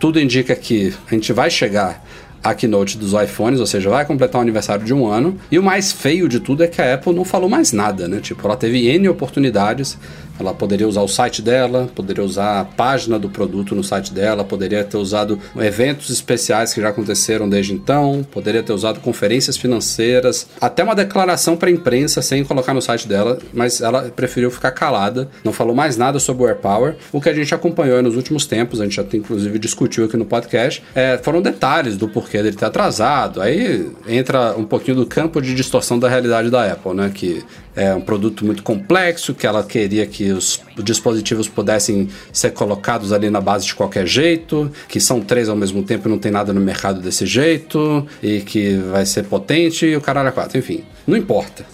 [0.00, 2.04] tudo indica que a gente vai chegar
[2.42, 5.36] a keynote dos iPhones, ou seja, vai completar o aniversário de um ano.
[5.50, 8.20] E o mais feio de tudo é que a Apple não falou mais nada, né?
[8.20, 9.98] Tipo, ela teve N oportunidades.
[10.38, 14.44] Ela poderia usar o site dela, poderia usar a página do produto no site dela,
[14.44, 20.46] poderia ter usado eventos especiais que já aconteceram desde então, poderia ter usado conferências financeiras,
[20.60, 24.70] até uma declaração para a imprensa sem colocar no site dela, mas ela preferiu ficar
[24.70, 26.96] calada, não falou mais nada sobre o AirPower.
[27.12, 30.16] O que a gente acompanhou nos últimos tempos, a gente já tem, inclusive discutiu aqui
[30.16, 33.40] no podcast, é, foram detalhes do porquê dele ter atrasado.
[33.40, 37.10] Aí entra um pouquinho do campo de distorção da realidade da Apple, né?
[37.12, 37.44] Que
[37.78, 43.30] é um produto muito complexo, que ela queria que os dispositivos pudessem ser colocados ali
[43.30, 46.52] na base de qualquer jeito, que são três ao mesmo tempo e não tem nada
[46.52, 50.58] no mercado desse jeito, e que vai ser potente e o caralho a quatro.
[50.58, 51.64] Enfim, não importa.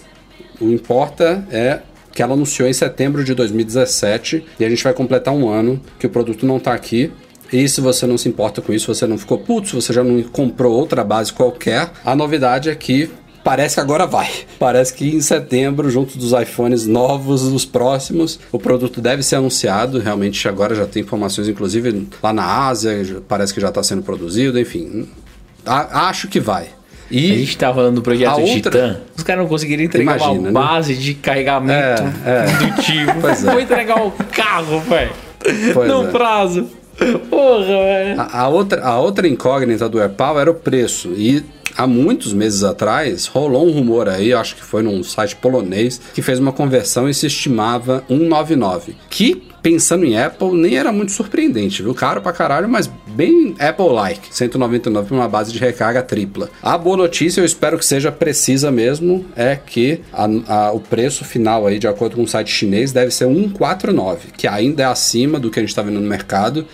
[0.61, 1.79] O importa é
[2.13, 6.05] que ela anunciou em setembro de 2017 e a gente vai completar um ano que
[6.05, 7.11] o produto não está aqui.
[7.51, 10.03] E se você não se importa com isso, você não ficou puto, se você já
[10.03, 13.09] não comprou outra base qualquer, a novidade é que
[13.45, 14.27] parece que agora vai.
[14.59, 19.99] Parece que em setembro, junto dos iPhones novos, os próximos, o produto deve ser anunciado.
[19.99, 24.59] Realmente agora já tem informações, inclusive lá na Ásia, parece que já está sendo produzido,
[24.59, 25.07] enfim.
[25.65, 26.67] A- acho que vai.
[27.09, 28.97] E A gente tava falando do projeto outra- Titã.
[29.15, 30.51] Os caras não conseguiram entregar Imagina, uma né?
[30.51, 33.13] base de carregamento É, é.
[33.21, 33.51] Pois é.
[33.51, 35.11] Vou entregar o carro, velho.
[35.87, 36.11] No é.
[36.11, 36.67] prazo.
[37.29, 38.21] Porra, velho.
[38.21, 41.09] A, a outra, a outra incógnita do AirPower era o preço.
[41.15, 41.43] E
[41.77, 46.21] há muitos meses atrás rolou um rumor aí, acho que foi num site polonês, que
[46.21, 48.95] fez uma conversão e se estimava 199.
[49.09, 51.93] Que, pensando em Apple, nem era muito surpreendente, viu?
[51.95, 54.27] Caro pra caralho, mas bem Apple-like.
[54.31, 56.49] 199 para uma base de recarga tripla.
[56.61, 61.25] A boa notícia, eu espero que seja precisa mesmo, é que a- a- o preço
[61.25, 65.39] final aí, de acordo com o site chinês, deve ser 149, que ainda é acima
[65.39, 66.65] do que a gente está vendo no mercado.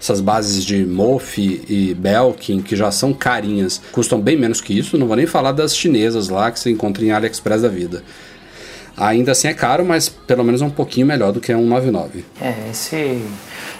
[0.00, 4.96] Essas bases de Mofi e Belkin, que já são carinhas, custam bem menos que isso.
[4.96, 8.02] Não vou nem falar das chinesas lá que você encontra em AliExpress da vida.
[8.96, 12.24] Ainda assim é caro, mas pelo menos é um pouquinho melhor do que a 199.
[12.40, 13.22] É, esse,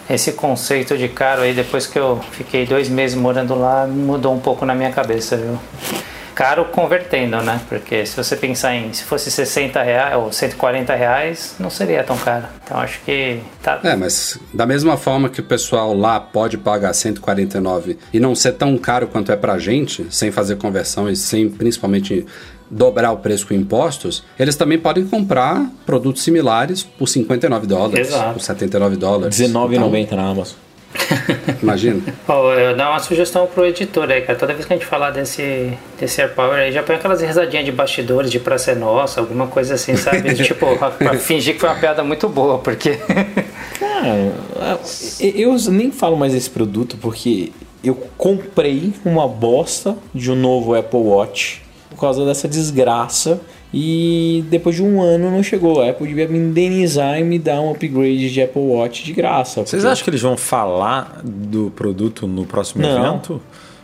[0.08, 4.40] esse conceito de caro aí, depois que eu fiquei dois meses morando lá, mudou um
[4.40, 5.58] pouco na minha cabeça, viu?
[6.40, 7.60] Caro convertendo, né?
[7.68, 12.16] Porque se você pensar em se fosse 60 reais ou 140 reais, não seria tão
[12.16, 12.46] caro.
[12.64, 13.78] Então acho que tá.
[13.84, 18.52] É, mas da mesma forma que o pessoal lá pode pagar 149 e não ser
[18.52, 22.24] tão caro quanto é pra gente, sem fazer conversão e sem principalmente
[22.70, 28.32] dobrar o preço com impostos, eles também podem comprar produtos similares por 59 dólares, Exato.
[28.32, 29.38] por 79 dólares.
[29.38, 30.56] R$19,90 na Amazon.
[31.62, 32.02] Imagina.
[32.26, 34.38] Ó, eu dar uma sugestão pro editor aí, cara.
[34.38, 37.72] Toda vez que a gente falar desse, desse AirPower aí, já põe aquelas risadinhas de
[37.72, 40.34] bastidores de Praça é Nossa, alguma coisa assim, sabe?
[40.34, 42.98] tipo, pra, pra fingir que foi uma piada muito boa, porque.
[43.78, 44.32] Cara,
[45.20, 51.00] eu nem falo mais desse produto porque eu comprei uma bosta de um novo Apple
[51.00, 53.40] Watch por causa dessa desgraça.
[53.72, 55.80] E depois de um ano não chegou.
[55.80, 59.64] A Apple devia me indenizar e me dar um upgrade de Apple Watch de graça.
[59.64, 62.90] Vocês porque- acham que eles vão falar do produto no próximo Não.
[63.06, 63.32] evento?
[63.34, 63.40] Não,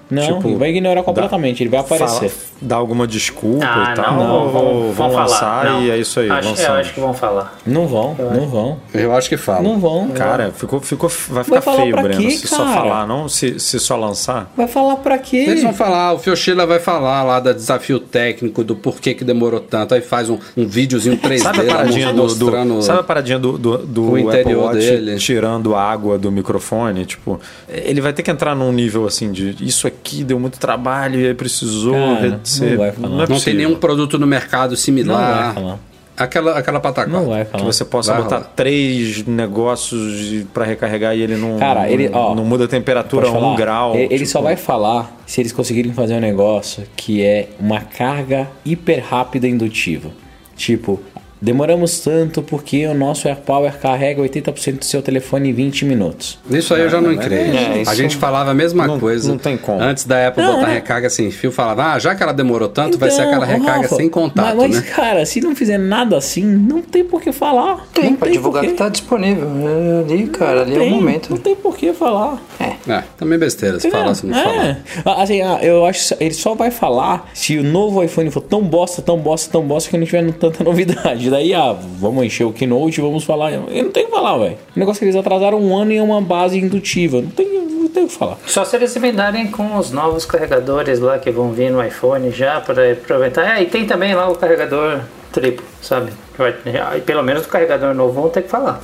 [0.09, 2.28] Tipo, ele vai ignorar completamente, ele vai aparecer.
[2.28, 4.16] Fala- dar alguma desculpa Ah, e tal?
[4.16, 5.22] não, vão, vão, falar.
[5.24, 5.82] lançar não.
[5.82, 6.80] e é isso aí, Acho, eu lançamos.
[6.80, 7.59] acho que vão falar.
[7.66, 8.78] Não vão, não vão.
[8.94, 9.61] Eu acho que fala.
[9.62, 10.09] Não vão.
[10.09, 12.70] Cara, ficou, ficou, vai ficar falar feio, Breno, quê, se só cara?
[12.72, 14.50] falar, não se, se só lançar.
[14.57, 15.36] Vai falar pra quê?
[15.38, 19.61] Eles vão falar, o Fiochila vai falar lá do desafio técnico, do porquê que demorou
[19.61, 22.74] tanto, aí faz um, um videozinho 3D Sabe a lá, paradinha do, mostrando...
[22.76, 25.16] do- sabe a paradinha do, do, do o Apple interior Watch dele.
[25.16, 27.04] tirando a água do microfone?
[27.04, 27.38] Tipo,
[27.68, 31.26] ele vai ter que entrar num nível assim de isso aqui deu muito trabalho e
[31.28, 32.70] aí precisou Cara, ser.
[32.70, 33.24] não vai falar.
[33.24, 35.44] é Não tem nenhum produto no mercado Não similar.
[35.47, 35.78] vai falar.
[36.16, 37.18] Aquela, aquela pataquada.
[37.18, 37.64] Não vai Que falar.
[37.64, 38.53] você possa Vai botar rolar.
[38.57, 43.30] três negócios para recarregar e ele não, Cara, ele, ó, não muda a temperatura a
[43.32, 43.94] um grau.
[43.94, 47.80] Ele, ele tipo, só vai falar se eles conseguirem fazer um negócio que é uma
[47.80, 50.09] carga hiper rápida indutiva.
[50.57, 51.01] Tipo,
[51.47, 56.38] demoramos tanto porque o nosso AirPower carrega 80% do seu telefone em 20 minutos.
[56.51, 57.55] Isso aí eu já não creio.
[57.57, 59.28] é, a gente falava a mesma Não- coisa.
[59.28, 59.80] não tem como.
[59.80, 60.74] Antes da Apple Não, botar não.
[60.74, 63.82] recarga sem fio, falava, ah, já que ela demorou tanto, vai ser Então, aquela recarga
[63.82, 64.90] Rafa, sem contato, mas, mas, né?
[64.94, 67.86] cara, se não fizer nada assim, não tem por que falar.
[67.94, 69.47] Tem, não pra tem divulgar que tá disponível.
[69.47, 71.30] É Ali, cara, ali é o Tem, momento.
[71.30, 72.42] Não tem por que falar.
[72.88, 74.42] É, também besteira, se falar, se não é.
[74.42, 74.78] falar.
[75.05, 78.40] Ah, Assim, ah, eu acho que ele só vai falar se o novo iPhone for
[78.40, 81.28] tão bosta, tão bosta, tão bosta que não tiver tanta novidade.
[81.37, 83.53] Daí, ah, vamos encher o Keynote, vamos falar.
[83.53, 84.57] Eu não tenho o que falar, velho.
[84.74, 87.20] O negócio é que eles atrasaram um ano em uma base indutiva.
[87.20, 88.39] Não tem, não tem o que falar.
[88.47, 92.59] Só se eles emendarem com os novos carregadores lá que vão vir no iPhone já
[92.59, 93.59] para aproveitar.
[93.59, 96.11] É, e tem também lá o carregador triplo, sabe?
[96.39, 96.55] Vai-
[96.97, 98.80] E pelo menos o carregador novo vão ter que falar.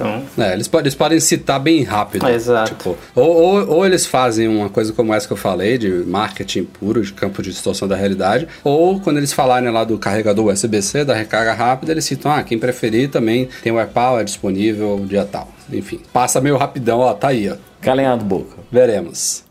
[0.00, 2.28] Então, É, eles, podem, eles podem citar bem rápido.
[2.28, 2.74] Exato.
[2.74, 6.64] Tipo, ou, ou, ou eles fazem uma coisa como essa que eu falei, de marketing
[6.64, 11.04] puro, de campo de distorção da realidade, ou quando eles falarem lá do carregador USB-C,
[11.04, 15.48] da recarga rápida, eles citam, ah, quem preferir também tem o AirPower disponível, dia tal.
[15.72, 17.56] Enfim, passa meio rapidão, ó, tá aí, ó.
[17.80, 18.56] Calenhado boca.
[18.70, 19.49] Veremos.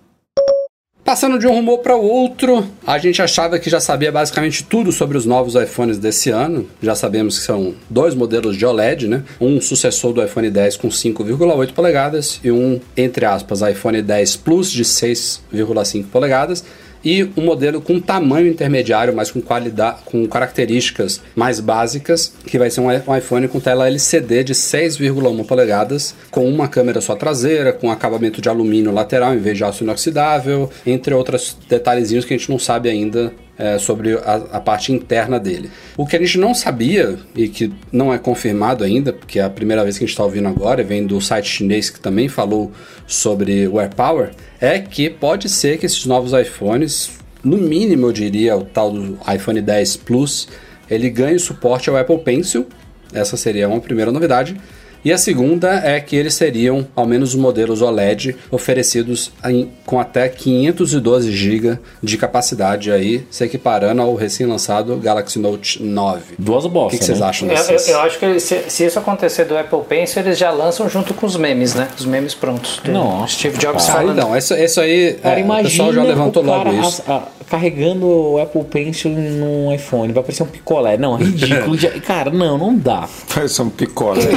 [1.10, 4.92] Passando de um rumor para o outro, a gente achava que já sabia basicamente tudo
[4.92, 6.70] sobre os novos iPhones desse ano.
[6.84, 9.24] Já sabemos que são dois modelos de OLED, né?
[9.42, 14.72] Um sucessor do iPhone 10 com 5,8 polegadas e um, entre aspas, iPhone 10 Plus
[14.72, 16.64] de 6,5 polegadas.
[17.04, 22.70] E um modelo com tamanho intermediário, mas com qualidade, com características mais básicas, que vai
[22.70, 27.90] ser um iPhone com tela LCD de 6,1 polegadas, com uma câmera só traseira, com
[27.90, 32.50] acabamento de alumínio lateral em vez de aço inoxidável, entre outros detalhezinhos que a gente
[32.50, 35.70] não sabe ainda é, sobre a, a parte interna dele.
[35.98, 39.50] O que a gente não sabia e que não é confirmado ainda, porque é a
[39.50, 42.72] primeira vez que a gente está ouvindo agora, vem do site chinês que também falou
[43.06, 44.32] sobre o AirPower,
[44.62, 47.12] é que pode ser que esses novos iPhones,
[47.44, 50.48] no mínimo eu diria o tal do iPhone 10 Plus,
[50.90, 52.66] ele ganhe suporte ao Apple Pencil.
[53.14, 54.56] Essa seria uma primeira novidade.
[55.04, 60.00] E a segunda é que eles seriam, ao menos os modelos OLED, oferecidos em- com
[60.00, 66.36] até 512 GB de capacidade aí, se equiparando ao recém-lançado Galaxy Note 9.
[66.38, 66.92] Duas O bostas.
[66.94, 67.26] que, que vocês né?
[67.28, 67.88] acham eu, eu, desses?
[67.90, 71.26] eu acho que se, se isso acontecer do Apple Pencil, eles já lançam junto com
[71.26, 71.88] os memes, né?
[71.98, 72.82] Os memes prontos.
[72.86, 74.18] Não, Steve Jobs Ah, falando.
[74.20, 77.04] então, isso, isso aí, Cara, é, o pessoal já levantou o cara logo isso.
[77.08, 80.14] a- a- carregando o Apple Pencil num iPhone.
[80.14, 80.98] Vai parecer um picolé.
[80.98, 81.78] Não, é ridículo.
[81.78, 83.08] Já- cara, não, não dá.
[83.34, 84.22] Parece um picolé.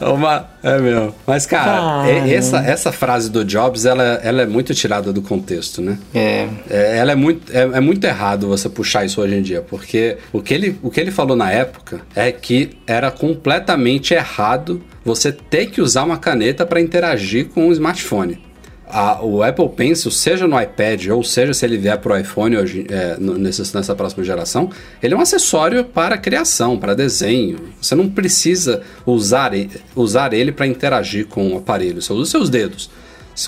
[0.00, 1.14] Uma, é mesmo.
[1.26, 5.98] Mas, cara, essa, essa frase do Jobs, ela, ela é muito tirada do contexto, né?
[6.14, 6.46] É.
[6.68, 10.16] É, ela é muito, é, é muito errado você puxar isso hoje em dia, porque
[10.32, 15.32] o que, ele, o que ele falou na época é que era completamente errado você
[15.32, 18.38] ter que usar uma caneta para interagir com um smartphone.
[18.92, 22.56] A- o Apple Pencil, seja no iPad ou seja se ele vier para o iPhone
[22.56, 24.70] hoje, é, nesse- nessa próxima geração,
[25.02, 27.58] ele é um acessório para criação, para desenho.
[27.80, 29.52] Você não precisa usar,
[29.94, 32.90] usar ele para interagir com o aparelho, você usa os seus dedos.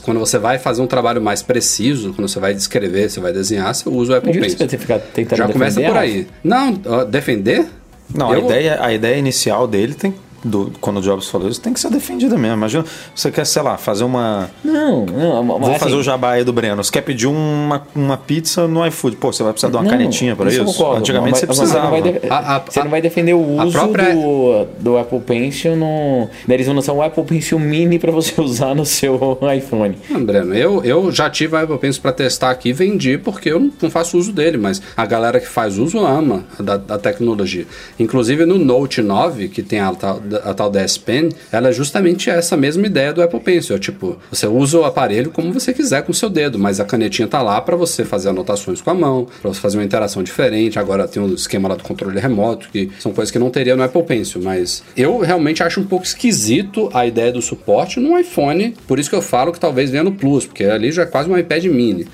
[0.03, 3.75] Quando você vai fazer um trabalho mais preciso, quando você vai descrever, você vai desenhar,
[3.75, 4.57] você usa o Apple Pencil.
[4.67, 6.27] você ficar tentando Já começa por aí.
[6.43, 6.73] Não,
[7.11, 7.67] defender?
[8.15, 10.15] Não, a Eu- ideia, a ideia inicial dele tem.
[10.45, 12.57] Do- quando o Jobs falou isso, tem que ser defendida mesmo.
[12.57, 12.85] Imagina,
[13.15, 14.51] você quer, sei lá, fazer uma.
[14.65, 15.43] Não, não.
[15.43, 16.83] mas Vou assim, fazer o jabá aí do Breno.
[16.83, 19.17] Você quer pedir uma, uma pizza no iFood?
[19.17, 20.65] Pô, você vai precisar de uma não, canetinha para isso?
[20.65, 21.73] concordo, Antigamente você precisava.
[21.73, 24.67] Você não vai, de- A- a- você não vai defender o a uso própria- do,
[24.81, 26.29] do Apple Pencil no.
[26.49, 29.97] Eles vão lançar um Apple Pencil Mini pra você usar no seu iPhone.
[30.11, 33.51] Não, Breno, eu, eu já tive o Apple Pencil para testar aqui e vendi porque
[33.51, 36.99] eu não, não faço uso dele, mas a galera que faz uso ama da, da
[36.99, 37.67] tecnologia.
[37.99, 41.73] Inclusive no Note 9, que tem a tal a tal da S Pen, ela é
[41.73, 43.77] justamente essa mesma ideia do Apple Pencil.
[43.77, 46.85] É tipo, você usa o aparelho como você quiser com o seu dedo, mas a
[46.85, 50.23] canetinha tá lá para você fazer anotações com a mão, para você fazer uma interação
[50.23, 50.79] diferente.
[50.79, 53.83] Agora tem o esquema lá do controle remoto, que são coisas que não teria no
[53.83, 58.75] Apple Pencil, mas eu realmente acho um pouco esquisito a ideia do suporte no iPhone,
[58.87, 61.31] por isso que eu falo que talvez venha no Plus, porque ali já é quase
[61.31, 62.07] um iPad mini.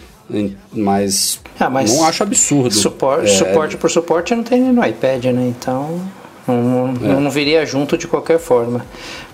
[0.73, 2.75] Mas, Ah, mas não acho absurdo.
[2.75, 5.53] Suporte, É, suporte por suporte não tem nem no iPad, né?
[5.59, 6.01] Então
[6.49, 8.85] não, não, não viria junto de qualquer forma.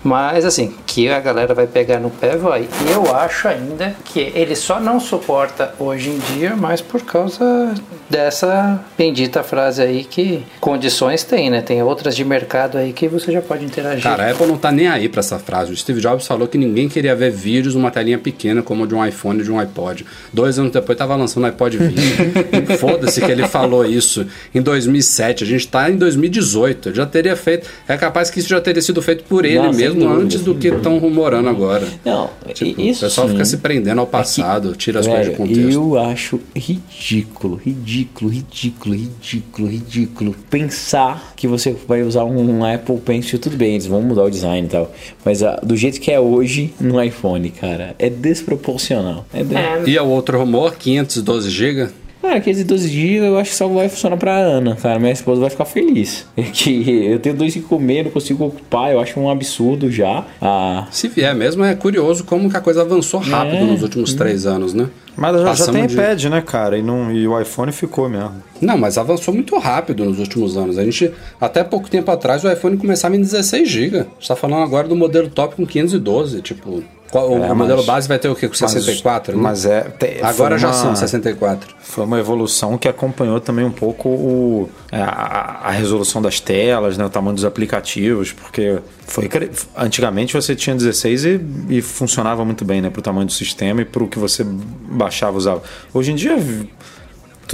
[0.05, 2.69] Mas assim, que a galera vai pegar no pé, vai.
[2.87, 7.75] E eu acho ainda que ele só não suporta hoje em dia, mas por causa
[8.09, 11.63] dessa bendita frase aí que condições tem, né?
[11.63, 14.03] Tem outras de mercado aí que você já pode interagir.
[14.03, 15.73] Cara, a Apple não tá nem aí pra essa frase.
[15.73, 19.05] O Steve Jobs falou que ninguém queria ver vídeos numa telinha pequena como de um
[19.05, 20.05] iPhone de um iPod.
[20.33, 22.77] Dois anos depois tava lançando o iPod 20.
[22.79, 25.45] Foda-se que ele falou isso em 2007.
[25.45, 26.91] A gente tá em 2018.
[26.91, 27.67] Ele já teria feito.
[27.89, 30.43] É capaz que isso já teria sido feito por ele Não, sem mesmo dúvida, antes
[30.43, 31.87] do que estão rumorando agora.
[32.05, 33.33] Não, Tipo, isso o pessoal sim.
[33.35, 35.73] fica se prendendo ao passado, tira as coisas de Velho, contexto.
[35.73, 40.37] Eu acho ridículo, ridículo, ridículo, ridículo, ridículo.
[40.51, 44.67] Pensar que você vai usar um Apple Pencil, tudo bem, eles vão mudar o design
[44.67, 44.93] e tal.
[45.25, 49.27] Mas ah, do jeito que é hoje no iPhone, cara, é desproporcional.
[49.33, 49.55] É, de...
[49.55, 51.89] É, E o outro rumor, 512 GB.
[52.25, 54.99] Cara, aqueles 12 GB eu acho que só vai funcionar pra Ana, cara.
[54.99, 56.27] Minha esposa vai ficar feliz.
[56.37, 56.70] É que
[57.07, 60.25] eu tenho 256, não consigo ocupar, eu acho um absurdo já.
[60.41, 63.64] Ah, Se vier mesmo, é curioso como que a coisa avançou rápido É.
[63.64, 64.89] nos últimos três anos, né?
[65.16, 66.77] Mas já, já tem de- iPad, né, cara?
[66.77, 68.33] E, não, e o iPhone ficou mesmo.
[68.61, 70.77] Não, mas avançou muito rápido nos últimos anos.
[70.79, 73.99] A gente, até pouco tempo atrás, o iPhone começava em 16 GB.
[73.99, 76.43] A gente tá falando agora do modelo top com 512.
[76.43, 76.83] Tipo,
[77.15, 78.49] qual- o É, mas- modelo base vai ter o quê?
[78.49, 79.41] Com 64, né?
[79.41, 79.83] Mas é.
[79.83, 81.73] te- Agora foi já uma- são 64.
[81.79, 86.99] Foi uma evolução que acompanhou também um pouco o, a, a- a resolução das telas,
[86.99, 89.31] né, o tamanho dos aplicativos, porque foi
[89.77, 93.83] antigamente você tinha 16 e, e funcionava muito bem, né, para o tamanho do sistema
[93.83, 95.62] e para o que você baixava usava.
[95.93, 96.37] Hoje em dia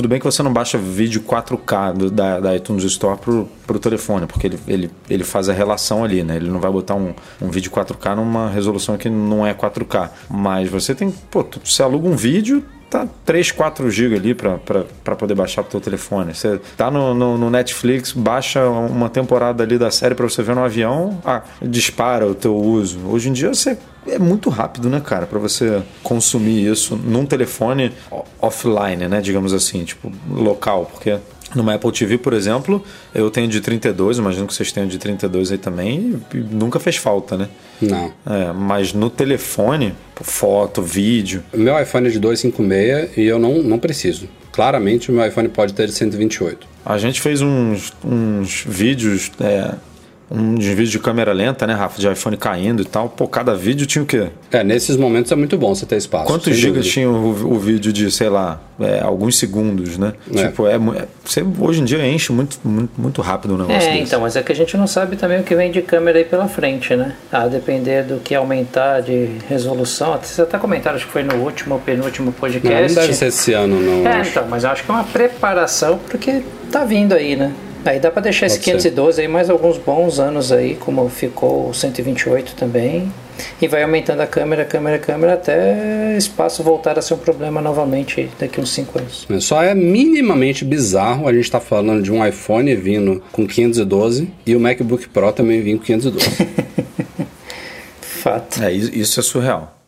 [0.01, 3.79] tudo bem que você não baixa vídeo 4K do- da, da iTunes Store pro, pro
[3.79, 6.37] telefone, porque ele, ele, ele faz a relação ali, né?
[6.37, 10.09] Ele não vai botar um, um vídeo 4K numa resolução que não é 4K.
[10.31, 15.35] Mas você tem, pô, você aluga um vídeo, tá 3, 4 GB ali pra poder
[15.35, 16.35] baixar pro teu telefone.
[16.35, 20.55] Você tá no, no, no Netflix, baixa uma temporada ali da série pra você ver
[20.55, 22.99] no avião, ah, dispara o teu uso.
[23.07, 27.93] Hoje em dia você é muito rápido, né, cara, Pra você consumir isso num telefone
[28.41, 31.19] offline, né, digamos assim, tipo local, porque
[31.55, 32.83] numa Apple TV, por exemplo,
[33.15, 36.97] eu tenho de 32, imagino que vocês tenham de 32 aí também, e nunca fez
[36.97, 37.49] falta, né?
[37.81, 38.13] Não.
[38.27, 43.79] É, mas no telefone, foto, vídeo, meu iPhone é de 256 e eu não, não
[43.79, 44.29] preciso.
[44.53, 46.67] Claramente o meu iPhone pode ter de 128.
[46.85, 49.75] A gente fez uns, uns vídeos, é,
[50.31, 53.09] uns vídeos de câmera lenta, né, Rafa, de iPhone caindo e tal.
[53.09, 54.29] Pô, cada vídeo tinha o quê?
[54.53, 56.27] É, nesses momentos é muito bom você ter espaço.
[56.27, 56.93] Quantos gigas dúvida.
[56.93, 60.13] tinha o, o vídeo de, sei lá, é, alguns segundos, né?
[60.35, 60.47] É.
[60.47, 63.93] Tipo, é, é- você hoje em dia enche muito, muito, muito rápido o negócio É,
[63.93, 64.03] desse.
[64.05, 66.25] então, mas é que a gente não sabe também o que vem de câmera aí
[66.25, 67.15] pela frente, né?
[67.33, 70.17] A depender do que aumentar de resolução.
[70.23, 72.95] Você até comentaram, acho que foi no último ou penúltimo Não, podcast.
[72.95, 74.07] não deve ser esse ano, não.
[74.09, 74.31] É, acho.
[74.31, 77.53] então, mas eu acho que é uma preparação porque tá vindo aí, né?
[77.85, 78.91] Aí dá pra deixar esse Pode ser.
[78.91, 83.11] 512 aí mais alguns bons anos aí, como ficou o 128 também.
[83.61, 88.29] E vai aumentando a câmera, câmera, câmera, até espaço voltar a ser um problema novamente
[88.39, 89.27] daqui uns 5 anos.
[89.41, 94.55] Só é minimamente bizarro a gente estar falando de um iPhone vindo com 512 e
[94.55, 96.27] o MacBook Pro também vindo com 512.
[98.03, 98.63] Fato.
[98.63, 99.80] É, isso isso é surreal.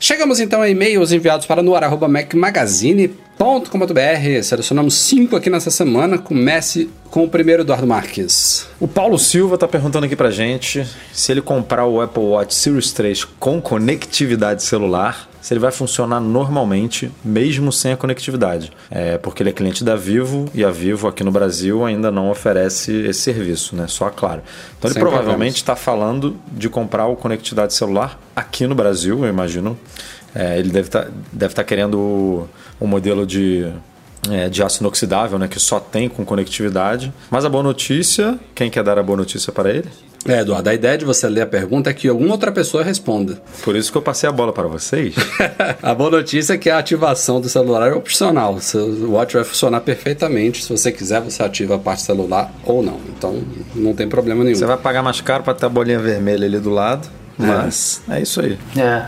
[0.00, 4.42] Chegamos então a e-mails enviados para noar.macmagazine.com.br.
[4.44, 6.16] Selecionamos cinco aqui nessa semana.
[6.16, 8.68] Comece com o primeiro, Eduardo Marques.
[8.78, 12.92] O Paulo Silva tá perguntando aqui pra gente se ele comprar o Apple Watch Series
[12.92, 18.72] 3 com conectividade celular, se ele vai funcionar normalmente, mesmo sem a conectividade.
[18.90, 22.30] É, porque ele é cliente da Vivo e a Vivo aqui no Brasil ainda não
[22.30, 23.86] oferece esse serviço, né?
[23.86, 24.42] Só a Claro.
[24.76, 29.28] Então ele Sem provavelmente está falando de comprar o conectividade celular aqui no Brasil, eu
[29.28, 29.78] imagino.
[30.34, 32.48] É, ele deve estar deve tá querendo o,
[32.80, 33.66] o modelo de
[34.30, 37.12] é, de aço inoxidável, né, que só tem com conectividade.
[37.30, 39.88] Mas a boa notícia, quem quer dar a boa notícia para ele?
[40.26, 43.40] É, Eduardo, a ideia de você ler a pergunta é que alguma outra pessoa responda.
[43.62, 45.14] Por isso que eu passei a bola para vocês.
[45.82, 48.54] a boa notícia é que a ativação do celular é opcional.
[48.54, 50.62] O seu watch vai funcionar perfeitamente.
[50.62, 53.00] Se você quiser, você ativa a parte celular ou não.
[53.16, 53.42] Então,
[53.74, 54.56] não tem problema nenhum.
[54.56, 57.08] Você vai pagar mais caro para ter a bolinha vermelha ali do lado.
[57.38, 58.58] Mas é isso aí.
[58.76, 59.02] É,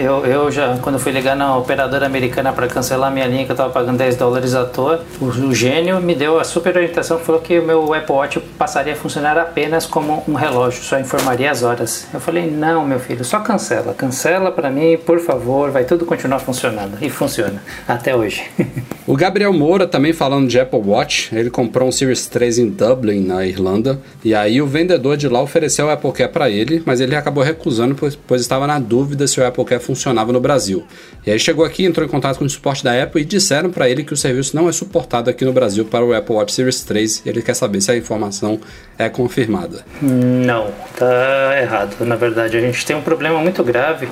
[0.00, 3.56] eu, eu, já, quando fui ligar na operadora americana para cancelar minha linha, que eu
[3.56, 7.40] tava pagando 10 dólares à toa, o, o gênio me deu a super orientação falou
[7.40, 11.62] que o meu Apple Watch passaria a funcionar apenas como um relógio, só informaria as
[11.62, 12.06] horas.
[12.12, 13.94] Eu falei, não, meu filho, só cancela.
[13.94, 16.96] Cancela para mim, por favor, vai tudo continuar funcionando.
[17.00, 18.44] E funciona, até hoje.
[19.06, 23.20] O Gabriel Moura também falando de Apple Watch, ele comprou um Series 3 em Dublin,
[23.20, 27.02] na Irlanda, e aí o vendedor de lá ofereceu o Apple Care para ele, mas
[27.02, 30.84] ele acabou recusando pois, pois estava na dúvida se o Apple Care funcionava no Brasil.
[31.26, 33.90] E aí chegou aqui, entrou em contato com o suporte da Apple e disseram para
[33.90, 36.80] ele que o serviço não é suportado aqui no Brasil para o Apple Watch Series
[36.80, 38.58] 3, e ele quer saber se a informação
[38.98, 39.84] é confirmada.
[40.00, 42.02] Não, tá errado.
[42.06, 44.08] Na verdade, a gente tem um problema muito grave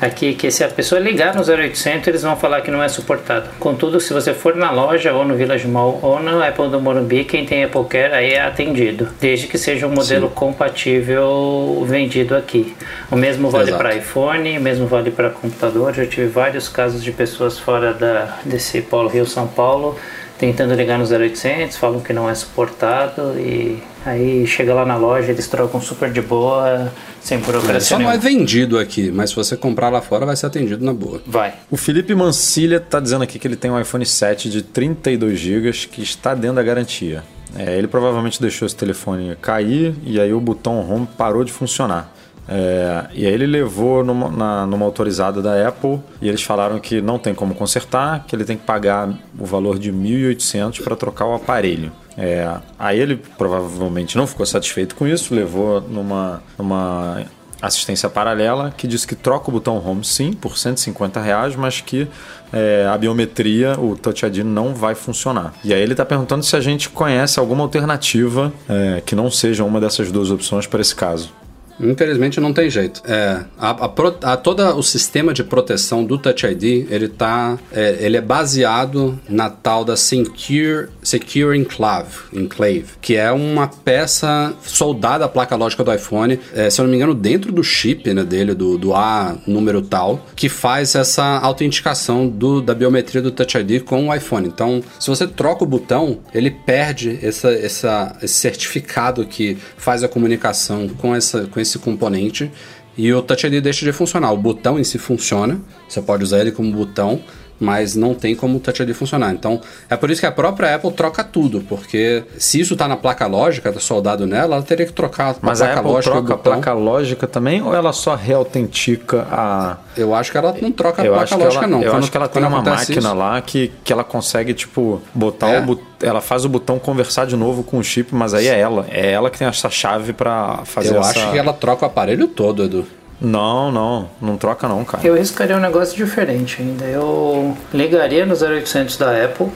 [0.00, 3.50] aqui que se a pessoa ligar no 0800, eles vão falar que não é suportado.
[3.58, 7.24] Contudo, se você for na loja ou no Village Mall ou no Apple do Morumbi,
[7.24, 10.34] quem tem Apple Care aí é atendido, desde que seja um modelo Sim.
[10.34, 12.74] compatível vendido aqui.
[13.10, 15.92] O mesmo vale para iPhone, o mesmo vale para computador.
[15.94, 19.98] Já tive vários casos de pessoas fora da, desse Polo Rio São Paulo
[20.40, 25.30] tentando ligar no 0800, falam que não é suportado e aí chega lá na loja,
[25.30, 28.38] eles trocam super de boa, sem burocracia só não é nenhuma.
[28.40, 31.20] vendido aqui, mas se você comprar lá fora vai ser atendido na boa.
[31.26, 31.54] Vai.
[31.70, 35.72] O Felipe Mancilha tá dizendo aqui que ele tem um iPhone 7 de 32 GB
[35.90, 37.22] que está dentro da garantia.
[37.56, 42.14] É, ele provavelmente deixou esse telefone cair e aí o botão home parou de funcionar.
[42.48, 47.00] É, e aí ele levou numa, na- numa autorizada da Apple e eles falaram que
[47.00, 51.26] não tem como consertar, que ele tem que pagar o valor de 1.800 para trocar
[51.26, 51.92] o aparelho.
[52.18, 57.22] É, aí ele provavelmente não ficou satisfeito com isso, levou numa, numa
[57.62, 62.08] assistência paralela que diz que troca o botão home sim por 150 reais, mas que
[62.52, 65.54] é, a biometria, o Touch ID não vai funcionar.
[65.62, 69.62] E aí ele está perguntando se a gente conhece alguma alternativa é, que não seja
[69.64, 71.32] uma dessas duas opções para esse caso.
[71.80, 73.02] Infelizmente não tem jeito.
[73.06, 73.90] É, a, a
[74.32, 79.18] a- todo o sistema de proteção do Touch ID ele, tá, é, ele é baseado
[79.28, 85.82] na tal da Secure, Secure Enclave, Enclave, que é uma peça soldada à placa lógica
[85.84, 88.94] do iPhone, é, se eu não me engano, dentro do chip né, dele, do, do
[88.94, 94.14] A número tal, que faz essa autenticação do, da biometria do Touch ID com o
[94.14, 94.46] iPhone.
[94.48, 100.08] Então, se você troca o botão, ele perde essa, essa, esse certificado que faz a
[100.08, 102.50] comunicação com, essa, com esse componente.
[102.96, 104.32] E o Touch ID deixa de funcionar.
[104.32, 107.22] O botão em si funciona, você pode usar ele como botão,
[107.60, 109.32] mas não tem como o Touch ID funcionar.
[109.32, 112.96] Então, é por isso que a própria Apple troca tudo, porque se isso está na
[112.96, 116.10] placa lógica, tá soldado nela, ela teria que trocar Mas a a placa Apple lógica
[116.14, 119.76] troca a placa lógica também ou ela só reautentica a.
[119.96, 121.82] Eu acho que ela não troca a eu placa lógica, ela, não.
[121.82, 125.00] Eu Quando- acho que ela tem uma máquina isso- lá que, que ela consegue, tipo,
[125.14, 125.58] botar É.
[125.58, 125.84] o botão.
[126.02, 128.86] Ela faz o botão conversar de novo com o chip, mas aí é ela.
[128.90, 131.10] É ela que tem essa chave pra fazer Eu essa.
[131.10, 132.86] acho que ela troca o aparelho todo, Edu.
[133.20, 134.08] Não, não.
[134.20, 135.06] Não troca não, cara.
[135.06, 136.84] Eu riscaria um negócio diferente ainda.
[136.84, 139.48] Eu ligaria no 0800 da Apple.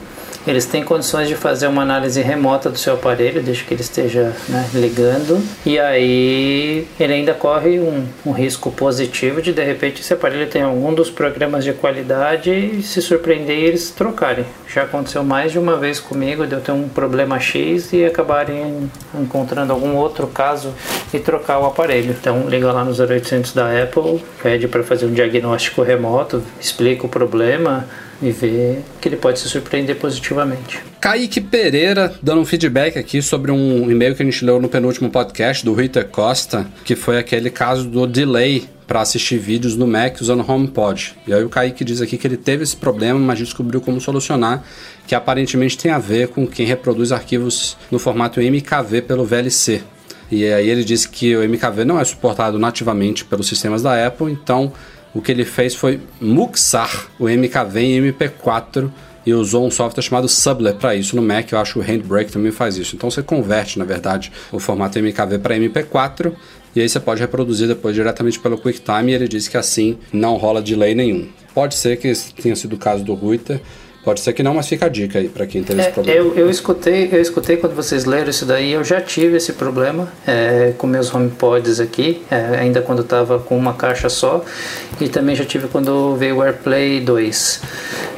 [0.47, 4.35] Eles têm condições de fazer uma análise remota do seu aparelho, desde que ele esteja
[4.47, 5.41] né, ligando.
[5.65, 10.61] E aí ele ainda corre um, um risco positivo de de repente esse aparelho tem
[10.61, 14.45] algum dos programas de qualidade e se surpreender e eles trocarem.
[14.71, 18.89] Já aconteceu mais de uma vez comigo de eu ter um problema X e acabarem
[19.19, 20.73] encontrando algum outro caso
[21.13, 22.15] e trocar o aparelho.
[22.19, 27.09] Então liga lá no 0800 da Apple, pede para fazer um diagnóstico remoto, explica o
[27.09, 27.87] problema
[28.21, 29.97] e vê que ele pode se surpreender
[30.35, 30.83] positivamente.
[30.99, 35.09] Kaique Pereira dando um feedback aqui sobre um e-mail que a gente leu no penúltimo
[35.09, 40.21] podcast do Rita Costa, que foi aquele caso do delay para assistir vídeos no Mac
[40.21, 41.15] usando HomePod.
[41.25, 44.63] E aí o Kaique diz aqui que ele teve esse problema, mas descobriu como solucionar,
[45.07, 49.81] que aparentemente tem a ver com quem reproduz arquivos no formato MKV pelo VLC.
[50.29, 54.31] E aí ele disse que o MKV não é suportado nativamente pelos sistemas da Apple,
[54.31, 54.71] então
[55.13, 58.91] o que ele fez foi muxar o MKV em MP4
[59.25, 61.51] e usou um software chamado Subler para isso no Mac.
[61.51, 62.95] Eu acho que o Handbrake também faz isso.
[62.95, 66.33] Então você converte, na verdade, o formato MKV para MP4
[66.75, 69.11] e aí você pode reproduzir depois diretamente pelo QuickTime.
[69.11, 71.27] E ele disse que assim não rola delay nenhum.
[71.53, 73.61] Pode ser que tenha sido o caso do Ruiter,
[74.05, 76.17] pode ser que não, mas fica a dica aí para quem teve esse É, problema.
[76.17, 80.07] eu, eu escutei, eu escutei quando vocês leram isso daí, eu já tive esse problema
[80.25, 84.45] é, com meus HomePods aqui, é, ainda quando estava com uma caixa só,
[85.01, 87.61] e também já tive quando veio o AirPlay 2.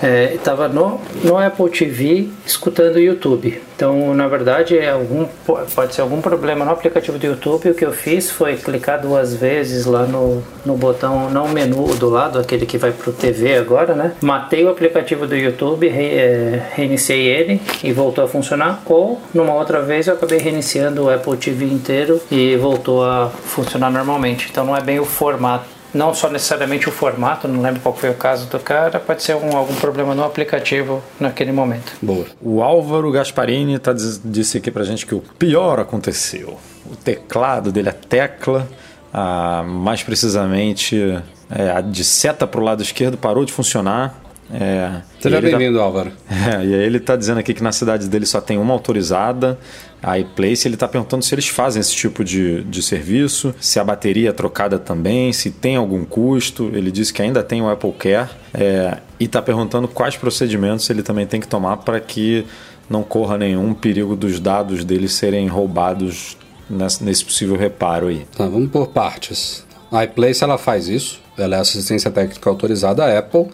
[0.04, 3.60] É, estava no, no Apple TV escutando o YouTube.
[3.76, 5.28] Então, na verdade, é algum,
[5.76, 7.70] pode ser algum problema no aplicativo do YouTube.
[7.70, 12.10] O que eu fiz foi clicar duas vezes lá no, no botão, não menu do
[12.10, 14.14] lado, aquele que vai para o TV agora, né?
[14.22, 18.82] Matei o aplicativo do YouTube, re, é, reiniciei ele e voltou a funcionar.
[18.86, 23.92] Ou, numa outra vez, eu acabei reiniciando o Apple TV inteiro e voltou a funcionar
[23.92, 24.48] normalmente.
[24.50, 28.10] Então, não é bem o formato não só necessariamente o formato, não lembro qual foi
[28.10, 31.94] o caso do cara, pode ser um, algum problema no aplicativo naquele momento.
[32.02, 32.26] Boa.
[32.42, 36.58] O Álvaro Gasparini tá, disse aqui pra gente que o pior aconteceu.
[36.86, 38.68] O teclado dele, a tecla,
[39.14, 44.22] a, mais precisamente é, a de seta pro lado esquerdo, parou de funcionar.
[44.54, 46.12] É, Seja bem-vindo, tá, Álvaro.
[46.30, 49.60] É, e aí ele está dizendo aqui que na cidade dele só tem uma autorizada,
[50.02, 50.68] a iPlace.
[50.68, 54.32] Ele está perguntando se eles fazem esse tipo de, de serviço, se a bateria é
[54.32, 56.72] trocada também, se tem algum custo.
[56.74, 61.04] Ele disse que ainda tem o Apple Care é, e está perguntando quais procedimentos ele
[61.04, 62.46] também tem que tomar para que
[62.90, 66.38] não corra nenhum perigo dos dados dele serem roubados
[66.70, 68.26] nesse, nesse possível reparo aí.
[68.36, 69.66] Tá, vamos por partes.
[69.92, 73.48] A iPlace ela faz isso, ela é assistência técnica autorizada da Apple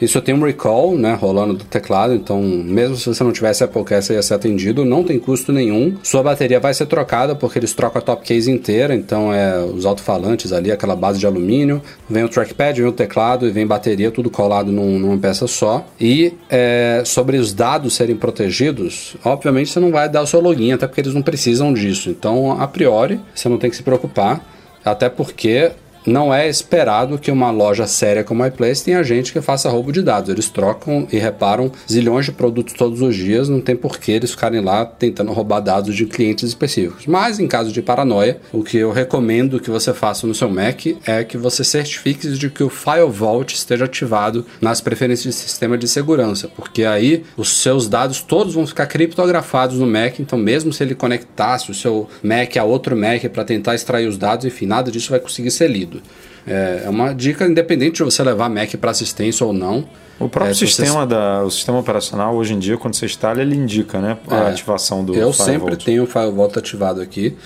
[0.00, 4.12] isso tem um recall, né, rolando do teclado, então mesmo se você não tivesse Applecast
[4.12, 5.96] ia ser atendido, não tem custo nenhum.
[6.02, 9.84] Sua bateria vai ser trocada porque eles trocam a top case inteira, então é os
[9.84, 14.10] alto-falantes ali, aquela base de alumínio, vem o trackpad, vem o teclado e vem bateria,
[14.10, 15.86] tudo colado num, numa peça só.
[16.00, 20.72] E é, sobre os dados serem protegidos, obviamente você não vai dar o seu login,
[20.72, 22.10] até porque eles não precisam disso.
[22.10, 24.44] Então, a priori, você não tem que se preocupar,
[24.84, 25.72] até porque
[26.08, 29.92] não é esperado que uma loja séria como a iPlace tenha gente que faça roubo
[29.92, 30.30] de dados.
[30.30, 34.30] Eles trocam e reparam zilhões de produtos todos os dias, não tem por que eles
[34.30, 37.06] ficarem lá tentando roubar dados de clientes específicos.
[37.06, 40.86] Mas em caso de paranoia, o que eu recomendo que você faça no seu Mac
[41.06, 45.76] é que você certifique de que o File Vault esteja ativado nas preferências de sistema
[45.76, 50.72] de segurança, porque aí os seus dados todos vão ficar criptografados no Mac, então mesmo
[50.72, 54.66] se ele conectasse o seu Mac a outro Mac para tentar extrair os dados, enfim,
[54.66, 55.97] nada disso vai conseguir ser lido.
[56.46, 59.86] É, é uma dica independente de você levar Mac para assistência ou não.
[60.18, 61.06] O próprio é, sistema, você...
[61.06, 64.50] da, o sistema operacional hoje em dia, quando você instala, ele indica né, a é,
[64.50, 67.36] ativação do Eu sempre tenho o FileVault ativado aqui.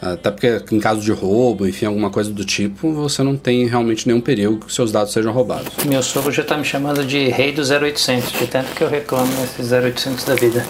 [0.00, 4.06] Até porque em caso de roubo, enfim, alguma coisa do tipo, você não tem realmente
[4.06, 5.72] nenhum perigo que seus dados sejam roubados.
[5.84, 9.30] Meu sogro já está me chamando de rei do 0800, de tanto que eu reclamo
[9.40, 10.64] nesses 0800 da vida.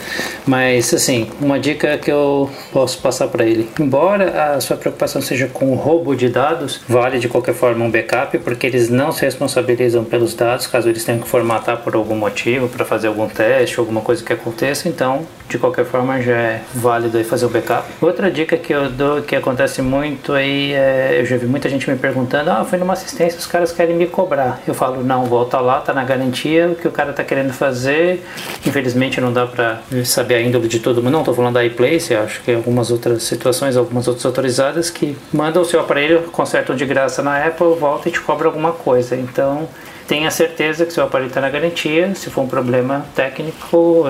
[0.47, 3.69] Mas, assim, uma dica que eu posso passar para ele.
[3.79, 7.91] Embora a sua preocupação seja com o roubo de dados, vale de qualquer forma um
[7.91, 12.17] backup, porque eles não se responsabilizam pelos dados, caso eles tenham que formatar por algum
[12.17, 14.89] motivo, para fazer algum teste, alguma coisa que aconteça.
[14.89, 17.89] Então, de qualquer forma, já é válido aí fazer o backup.
[18.01, 21.89] Outra dica que eu dou que acontece muito aí, é, eu já vi muita gente
[21.91, 24.61] me perguntando, ah, fui numa assistência, os caras querem me cobrar.
[24.67, 28.25] Eu falo, não, volta lá, tá na garantia, o que o cara tá querendo fazer,
[28.67, 32.15] infelizmente não dá pra saber a índole de todo mundo, não tô falando da iPlace,
[32.15, 36.85] acho que algumas outras situações, algumas outras autorizadas que mandam o seu aparelho, consertam de
[36.85, 39.17] graça na Apple, volta e te cobra alguma coisa.
[39.17, 39.69] Então,
[40.11, 42.13] tenha certeza que seu aparelho está na garantia.
[42.17, 44.05] Se for um problema técnico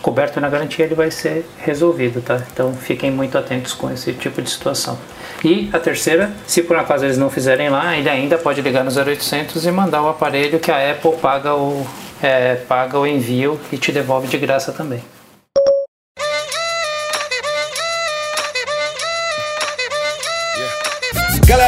[0.00, 2.40] coberto na garantia, ele vai ser resolvido, tá?
[2.52, 4.96] Então fiquem muito atentos com esse tipo de situação.
[5.44, 8.90] E a terceira, se por acaso eles não fizerem lá, ele ainda pode ligar no
[8.96, 11.84] 0800 e mandar o aparelho que a Apple paga o,
[12.22, 15.02] é, paga o envio e te devolve de graça também.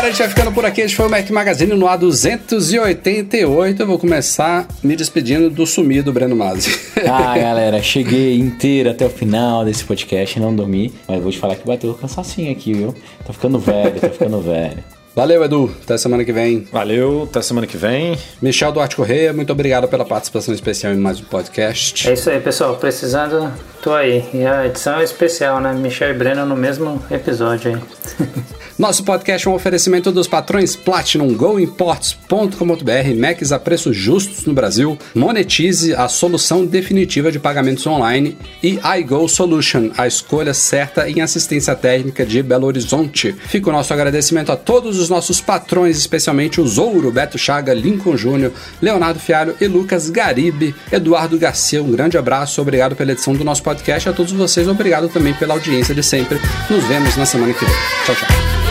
[0.05, 0.83] Galera, a gente vai ficando por aqui.
[0.83, 3.81] Este foi o Mac Magazine no A288.
[3.81, 6.79] Eu vou começar me despedindo do sumido Breno Masi.
[7.07, 10.93] Ah, galera, cheguei inteiro até o final desse podcast, não dormi.
[11.07, 12.95] Mas vou te falar que bateu o cansacinho aqui, viu?
[13.27, 14.83] Tô ficando velho, tô ficando velho.
[15.15, 15.75] Valeu, Edu.
[15.83, 16.67] Até semana que vem.
[16.73, 18.19] Valeu, até semana que vem.
[18.41, 22.09] Michel Duarte Correia, muito obrigado pela participação especial em mais um podcast.
[22.09, 22.77] É isso aí, pessoal.
[22.77, 23.53] Precisando,
[23.83, 24.25] tô aí.
[24.33, 25.73] E a edição é especial, né?
[25.75, 28.27] Michel e Breno no mesmo episódio aí.
[28.77, 34.99] Nosso podcast é um oferecimento dos patrões Platinum, GoImports.com.br, Macs a preços justos no Brasil,
[35.15, 41.73] Monetize, a solução definitiva de pagamentos online, e iGo Solution, a escolha certa em assistência
[41.77, 43.33] técnica de Belo Horizonte.
[43.47, 48.17] Fica o nosso agradecimento a todos os nossos patrões, especialmente o Zouro, Beto Chaga, Lincoln
[48.17, 48.51] Júnior,
[48.83, 51.81] Leonardo Fialho e Lucas Garibe, Eduardo Garcia.
[51.81, 54.09] Um grande abraço, obrigado pela edição do nosso podcast.
[54.09, 56.41] A todos vocês, obrigado também pela audiência de sempre.
[56.69, 57.75] Nos vemos na semana que vem.
[58.05, 58.64] Tchau, tchau.